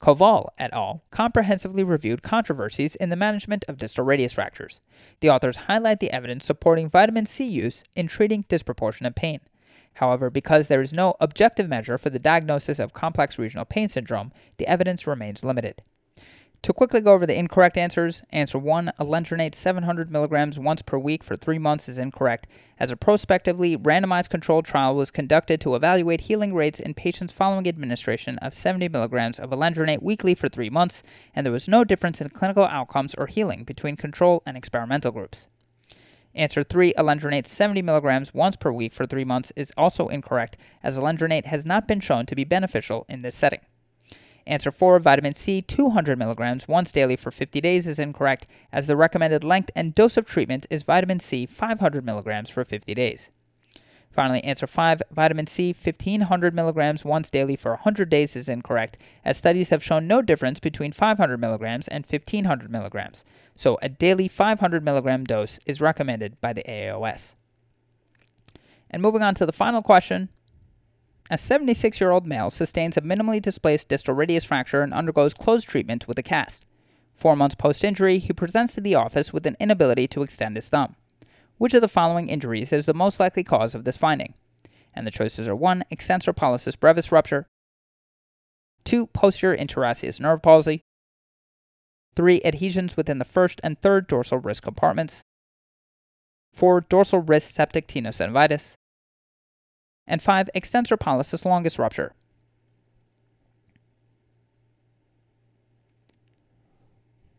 Koval 0.00 0.48
et 0.58 0.72
al. 0.72 1.02
comprehensively 1.10 1.82
reviewed 1.82 2.22
controversies 2.22 2.96
in 2.96 3.08
the 3.08 3.16
management 3.16 3.64
of 3.66 3.78
distal 3.78 4.04
radius 4.04 4.32
fractures. 4.32 4.80
The 5.20 5.30
authors 5.30 5.56
highlight 5.56 6.00
the 6.00 6.10
evidence 6.10 6.44
supporting 6.44 6.90
vitamin 6.90 7.26
C 7.26 7.44
use 7.44 7.82
in 7.94 8.06
treating 8.06 8.44
disproportionate 8.48 9.14
pain. 9.14 9.40
However, 9.94 10.28
because 10.28 10.68
there 10.68 10.82
is 10.82 10.92
no 10.92 11.14
objective 11.20 11.68
measure 11.70 11.96
for 11.96 12.10
the 12.10 12.18
diagnosis 12.18 12.78
of 12.78 12.92
complex 12.92 13.38
regional 13.38 13.64
pain 13.64 13.88
syndrome, 13.88 14.32
the 14.58 14.66
evidence 14.66 15.06
remains 15.06 15.42
limited. 15.42 15.82
To 16.62 16.72
quickly 16.72 17.00
go 17.00 17.12
over 17.12 17.26
the 17.26 17.38
incorrect 17.38 17.76
answers, 17.76 18.24
answer 18.30 18.58
1, 18.58 18.90
alendronate 18.98 19.54
700 19.54 20.10
milligrams 20.10 20.58
once 20.58 20.82
per 20.82 20.98
week 20.98 21.22
for 21.22 21.36
3 21.36 21.58
months 21.58 21.88
is 21.88 21.96
incorrect, 21.96 22.48
as 22.80 22.90
a 22.90 22.96
prospectively 22.96 23.76
randomized 23.76 24.30
controlled 24.30 24.64
trial 24.64 24.96
was 24.96 25.12
conducted 25.12 25.60
to 25.60 25.76
evaluate 25.76 26.22
healing 26.22 26.52
rates 26.52 26.80
in 26.80 26.92
patients 26.92 27.32
following 27.32 27.68
administration 27.68 28.36
of 28.38 28.52
70 28.52 28.88
milligrams 28.88 29.38
of 29.38 29.50
alendronate 29.50 30.02
weekly 30.02 30.34
for 30.34 30.48
3 30.48 30.68
months, 30.68 31.04
and 31.36 31.46
there 31.46 31.52
was 31.52 31.68
no 31.68 31.84
difference 31.84 32.20
in 32.20 32.30
clinical 32.30 32.64
outcomes 32.64 33.14
or 33.14 33.28
healing 33.28 33.62
between 33.62 33.94
control 33.94 34.42
and 34.44 34.56
experimental 34.56 35.12
groups. 35.12 35.46
Answer 36.34 36.64
3, 36.64 36.94
alendronate 36.94 37.46
70 37.46 37.80
milligrams 37.80 38.34
once 38.34 38.56
per 38.56 38.72
week 38.72 38.92
for 38.92 39.06
3 39.06 39.24
months 39.24 39.52
is 39.54 39.72
also 39.76 40.08
incorrect, 40.08 40.56
as 40.82 40.98
alendronate 40.98 41.46
has 41.46 41.64
not 41.64 41.86
been 41.86 42.00
shown 42.00 42.26
to 42.26 42.34
be 42.34 42.44
beneficial 42.44 43.06
in 43.08 43.22
this 43.22 43.36
setting. 43.36 43.60
Answer 44.46 44.70
4, 44.70 45.00
vitamin 45.00 45.34
C 45.34 45.60
200 45.60 46.16
milligrams 46.16 46.68
once 46.68 46.92
daily 46.92 47.16
for 47.16 47.32
50 47.32 47.60
days 47.60 47.88
is 47.88 47.98
incorrect, 47.98 48.46
as 48.72 48.86
the 48.86 48.96
recommended 48.96 49.42
length 49.42 49.72
and 49.74 49.94
dose 49.94 50.16
of 50.16 50.24
treatment 50.24 50.66
is 50.70 50.84
vitamin 50.84 51.18
C 51.18 51.46
500 51.46 52.04
milligrams 52.04 52.48
for 52.48 52.64
50 52.64 52.94
days. 52.94 53.30
Finally, 54.08 54.42
answer 54.44 54.66
5, 54.66 55.02
vitamin 55.10 55.48
C 55.48 55.74
1500 55.74 56.54
milligrams 56.54 57.04
once 57.04 57.28
daily 57.28 57.56
for 57.56 57.72
100 57.72 58.08
days 58.08 58.36
is 58.36 58.48
incorrect, 58.48 58.96
as 59.24 59.36
studies 59.36 59.70
have 59.70 59.82
shown 59.82 60.06
no 60.06 60.22
difference 60.22 60.60
between 60.60 60.92
500 60.92 61.38
milligrams 61.38 61.88
and 61.88 62.06
1500 62.06 62.70
milligrams. 62.70 63.24
So 63.56 63.78
a 63.82 63.88
daily 63.88 64.28
500 64.28 64.84
milligram 64.84 65.24
dose 65.24 65.58
is 65.66 65.80
recommended 65.80 66.40
by 66.40 66.52
the 66.52 66.64
AOS. 66.68 67.34
And 68.88 69.02
moving 69.02 69.22
on 69.22 69.34
to 69.34 69.44
the 69.44 69.52
final 69.52 69.82
question 69.82 70.28
a 71.30 71.38
76 71.38 72.00
year 72.00 72.10
old 72.10 72.26
male 72.26 72.50
sustains 72.50 72.96
a 72.96 73.00
minimally 73.00 73.42
displaced 73.42 73.88
distal 73.88 74.14
radius 74.14 74.44
fracture 74.44 74.82
and 74.82 74.94
undergoes 74.94 75.34
closed 75.34 75.68
treatment 75.68 76.06
with 76.06 76.18
a 76.18 76.22
cast. 76.22 76.64
Four 77.14 77.34
months 77.34 77.54
post 77.54 77.82
injury, 77.82 78.18
he 78.18 78.32
presents 78.32 78.74
to 78.74 78.80
the 78.80 78.94
office 78.94 79.32
with 79.32 79.46
an 79.46 79.56
inability 79.58 80.06
to 80.08 80.22
extend 80.22 80.56
his 80.56 80.68
thumb. 80.68 80.96
Which 81.58 81.74
of 81.74 81.80
the 81.80 81.88
following 81.88 82.28
injuries 82.28 82.72
is 82.72 82.86
the 82.86 82.94
most 82.94 83.18
likely 83.18 83.42
cause 83.42 83.74
of 83.74 83.84
this 83.84 83.96
finding? 83.96 84.34
And 84.94 85.06
the 85.06 85.10
choices 85.10 85.48
are 85.48 85.56
1. 85.56 85.84
Extensor 85.90 86.32
pollicis 86.32 86.78
brevis 86.78 87.10
rupture, 87.10 87.46
2. 88.84 89.06
Posterior 89.08 89.56
interosseous 89.56 90.20
nerve 90.20 90.42
palsy, 90.42 90.82
3. 92.14 92.42
Adhesions 92.44 92.96
within 92.96 93.18
the 93.18 93.24
first 93.24 93.60
and 93.64 93.80
third 93.80 94.06
dorsal 94.06 94.38
wrist 94.38 94.62
compartments, 94.62 95.22
4. 96.52 96.82
Dorsal 96.82 97.20
wrist 97.20 97.54
septic 97.54 97.88
tenosynovitis, 97.88 98.74
and 100.06 100.22
5. 100.22 100.50
Extensor 100.54 100.96
pollicis 100.96 101.44
longus 101.44 101.78
rupture. 101.78 102.14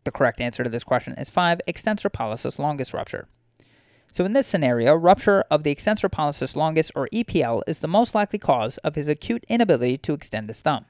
The 0.03 0.11
correct 0.11 0.39
answer 0.39 0.63
to 0.63 0.69
this 0.69 0.83
question 0.83 1.13
is 1.17 1.29
5. 1.29 1.61
Extensor 1.67 2.09
pollicis 2.09 2.57
longus 2.57 2.93
rupture. 2.93 3.27
So, 4.11 4.23
in 4.23 4.33
this 4.33 4.47
scenario, 4.47 4.95
rupture 4.95 5.43
of 5.51 5.63
the 5.63 5.71
extensor 5.71 6.09
pollicis 6.09 6.55
longus 6.55 6.91
or 6.95 7.09
EPL 7.09 7.61
is 7.67 7.79
the 7.79 7.87
most 7.87 8.15
likely 8.15 8.39
cause 8.39 8.77
of 8.79 8.95
his 8.95 9.09
acute 9.09 9.45
inability 9.49 9.97
to 9.99 10.13
extend 10.13 10.47
his 10.47 10.61
thumb. 10.61 10.85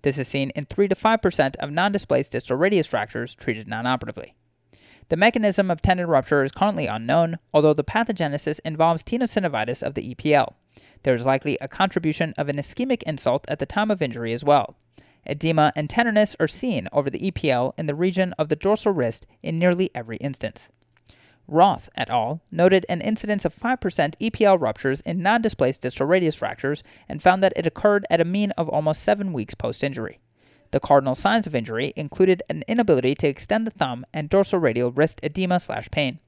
This 0.00 0.18
is 0.18 0.26
seen 0.26 0.50
in 0.50 0.64
3 0.64 0.88
to 0.88 0.94
5% 0.94 1.56
of 1.56 1.70
non 1.70 1.92
displaced 1.92 2.32
distal 2.32 2.56
radius 2.56 2.86
fractures 2.86 3.34
treated 3.34 3.68
non-operatively. 3.68 4.34
The 5.10 5.16
mechanism 5.16 5.70
of 5.70 5.82
tendon 5.82 6.06
rupture 6.06 6.42
is 6.42 6.52
currently 6.52 6.86
unknown, 6.86 7.38
although 7.52 7.74
the 7.74 7.84
pathogenesis 7.84 8.58
involves 8.64 9.04
tenosynovitis 9.04 9.82
of 9.82 9.94
the 9.94 10.14
EPL. 10.14 10.54
There 11.02 11.14
is 11.14 11.26
likely 11.26 11.58
a 11.60 11.68
contribution 11.68 12.34
of 12.38 12.48
an 12.48 12.56
ischemic 12.56 13.02
insult 13.04 13.44
at 13.48 13.58
the 13.58 13.66
time 13.66 13.90
of 13.90 14.02
injury 14.02 14.32
as 14.32 14.44
well. 14.44 14.76
Edema 15.26 15.72
and 15.76 15.88
tenderness 15.88 16.34
are 16.40 16.48
seen 16.48 16.88
over 16.92 17.08
the 17.08 17.30
EPL 17.30 17.74
in 17.78 17.86
the 17.86 17.94
region 17.94 18.32
of 18.38 18.48
the 18.48 18.56
dorsal 18.56 18.92
wrist 18.92 19.26
in 19.42 19.58
nearly 19.58 19.90
every 19.94 20.16
instance. 20.18 20.68
Roth 21.48 21.88
et 21.96 22.08
al. 22.08 22.40
noted 22.50 22.86
an 22.88 23.00
incidence 23.00 23.44
of 23.44 23.54
5% 23.54 23.78
EPL 24.20 24.60
ruptures 24.60 25.00
in 25.02 25.22
non 25.22 25.42
displaced 25.42 25.82
distal 25.82 26.06
radius 26.06 26.36
fractures 26.36 26.82
and 27.08 27.22
found 27.22 27.42
that 27.42 27.52
it 27.56 27.66
occurred 27.66 28.06
at 28.08 28.20
a 28.20 28.24
mean 28.24 28.52
of 28.52 28.68
almost 28.68 29.02
seven 29.02 29.32
weeks 29.32 29.54
post 29.54 29.84
injury. 29.84 30.20
The 30.70 30.80
cardinal 30.80 31.14
signs 31.14 31.46
of 31.46 31.54
injury 31.54 31.92
included 31.96 32.42
an 32.48 32.64
inability 32.66 33.14
to 33.16 33.28
extend 33.28 33.66
the 33.66 33.70
thumb 33.70 34.06
and 34.14 34.30
dorsal-radial 34.30 34.92
wrist 34.92 35.20
edema 35.22 35.60
slash 35.60 35.90
pain. 35.90 36.18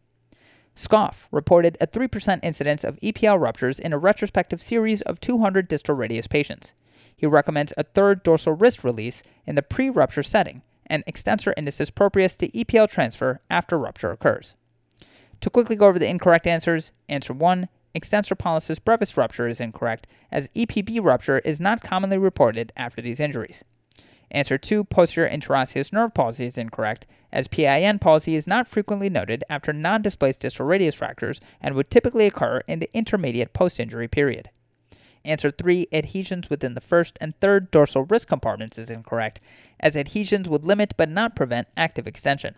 Skoff 0.76 1.26
reported 1.30 1.76
a 1.80 1.86
3% 1.86 2.40
incidence 2.42 2.82
of 2.82 2.98
EPL 3.00 3.40
ruptures 3.40 3.78
in 3.78 3.92
a 3.92 3.98
retrospective 3.98 4.60
series 4.60 5.02
of 5.02 5.20
200 5.20 5.68
distal 5.68 5.94
radius 5.94 6.26
patients. 6.26 6.74
He 7.16 7.26
recommends 7.26 7.72
a 7.76 7.84
third 7.84 8.22
dorsal 8.22 8.54
wrist 8.54 8.82
release 8.82 9.22
in 9.46 9.54
the 9.54 9.62
pre 9.62 9.88
rupture 9.88 10.22
setting 10.22 10.62
and 10.86 11.04
extensor 11.06 11.54
indicis 11.56 11.90
proprius 11.90 12.36
to 12.38 12.48
EPL 12.50 12.90
transfer 12.90 13.40
after 13.48 13.78
rupture 13.78 14.10
occurs. 14.10 14.54
To 15.40 15.50
quickly 15.50 15.76
go 15.76 15.86
over 15.86 15.98
the 15.98 16.08
incorrect 16.08 16.46
answers, 16.46 16.90
answer 17.08 17.32
1 17.32 17.68
extensor 17.94 18.34
pollicis 18.34 18.82
brevis 18.84 19.16
rupture 19.16 19.46
is 19.46 19.60
incorrect, 19.60 20.06
as 20.32 20.48
EPB 20.48 21.02
rupture 21.02 21.38
is 21.40 21.60
not 21.60 21.82
commonly 21.82 22.18
reported 22.18 22.72
after 22.76 23.00
these 23.00 23.20
injuries. 23.20 23.62
Answer 24.34 24.58
2, 24.58 24.82
posterior 24.82 25.30
interosseous 25.30 25.92
nerve 25.92 26.12
palsy 26.12 26.46
is 26.46 26.58
incorrect, 26.58 27.06
as 27.32 27.46
PIN 27.46 28.00
palsy 28.00 28.34
is 28.34 28.48
not 28.48 28.66
frequently 28.66 29.08
noted 29.08 29.44
after 29.48 29.72
non 29.72 30.02
displaced 30.02 30.40
distal 30.40 30.66
radius 30.66 30.96
fractures 30.96 31.40
and 31.60 31.76
would 31.76 31.88
typically 31.88 32.26
occur 32.26 32.60
in 32.66 32.80
the 32.80 32.90
intermediate 32.92 33.52
post 33.52 33.78
injury 33.78 34.08
period. 34.08 34.50
Answer 35.24 35.52
3, 35.52 35.86
adhesions 35.92 36.50
within 36.50 36.74
the 36.74 36.80
first 36.80 37.16
and 37.20 37.38
third 37.38 37.70
dorsal 37.70 38.02
wrist 38.02 38.26
compartments 38.26 38.76
is 38.76 38.90
incorrect, 38.90 39.40
as 39.78 39.96
adhesions 39.96 40.48
would 40.48 40.64
limit 40.64 40.94
but 40.96 41.08
not 41.08 41.36
prevent 41.36 41.68
active 41.76 42.08
extension. 42.08 42.56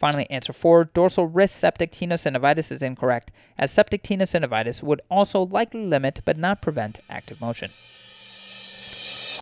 Finally, 0.00 0.28
answer 0.28 0.52
4, 0.52 0.86
dorsal 0.86 1.28
wrist 1.28 1.54
septic 1.54 1.92
tenosynovitis 1.92 2.72
is 2.72 2.82
incorrect, 2.82 3.30
as 3.56 3.70
septic 3.70 4.02
tenosynovitis 4.02 4.82
would 4.82 5.02
also 5.08 5.46
likely 5.46 5.86
limit 5.86 6.20
but 6.24 6.36
not 6.36 6.60
prevent 6.60 6.98
active 7.08 7.40
motion. 7.40 7.70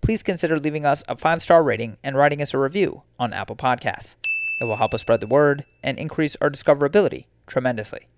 please 0.00 0.22
consider 0.22 0.58
leaving 0.58 0.84
us 0.84 1.02
a 1.08 1.16
five 1.16 1.42
star 1.42 1.62
rating 1.62 1.96
and 2.02 2.16
writing 2.16 2.42
us 2.42 2.54
a 2.54 2.58
review 2.58 3.02
on 3.18 3.32
Apple 3.32 3.56
Podcasts. 3.56 4.14
It 4.60 4.64
will 4.64 4.76
help 4.76 4.94
us 4.94 5.02
spread 5.02 5.20
the 5.20 5.26
word 5.26 5.64
and 5.82 5.98
increase 5.98 6.36
our 6.40 6.50
discoverability 6.50 7.26
tremendously. 7.46 8.08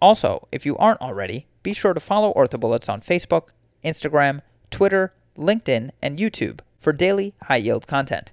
Also, 0.00 0.48
if 0.52 0.66
you 0.66 0.76
aren't 0.76 1.00
already, 1.00 1.46
be 1.62 1.72
sure 1.72 1.94
to 1.94 2.00
follow 2.00 2.32
OrthoBullets 2.34 2.88
on 2.88 3.00
Facebook, 3.00 3.48
Instagram, 3.84 4.42
Twitter, 4.70 5.14
LinkedIn, 5.36 5.90
and 6.02 6.18
YouTube 6.18 6.60
for 6.78 6.92
daily 6.92 7.34
high 7.44 7.56
yield 7.56 7.86
content. 7.86 8.32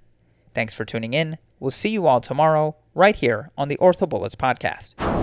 Thanks 0.54 0.74
for 0.74 0.86
tuning 0.86 1.14
in. 1.14 1.38
We'll 1.60 1.72
see 1.72 1.90
you 1.90 2.06
all 2.06 2.22
tomorrow, 2.22 2.76
right 2.94 3.16
here 3.16 3.52
on 3.58 3.70
the 3.70 3.78
OrthoBullets 3.78 4.36
podcast. 4.36 5.23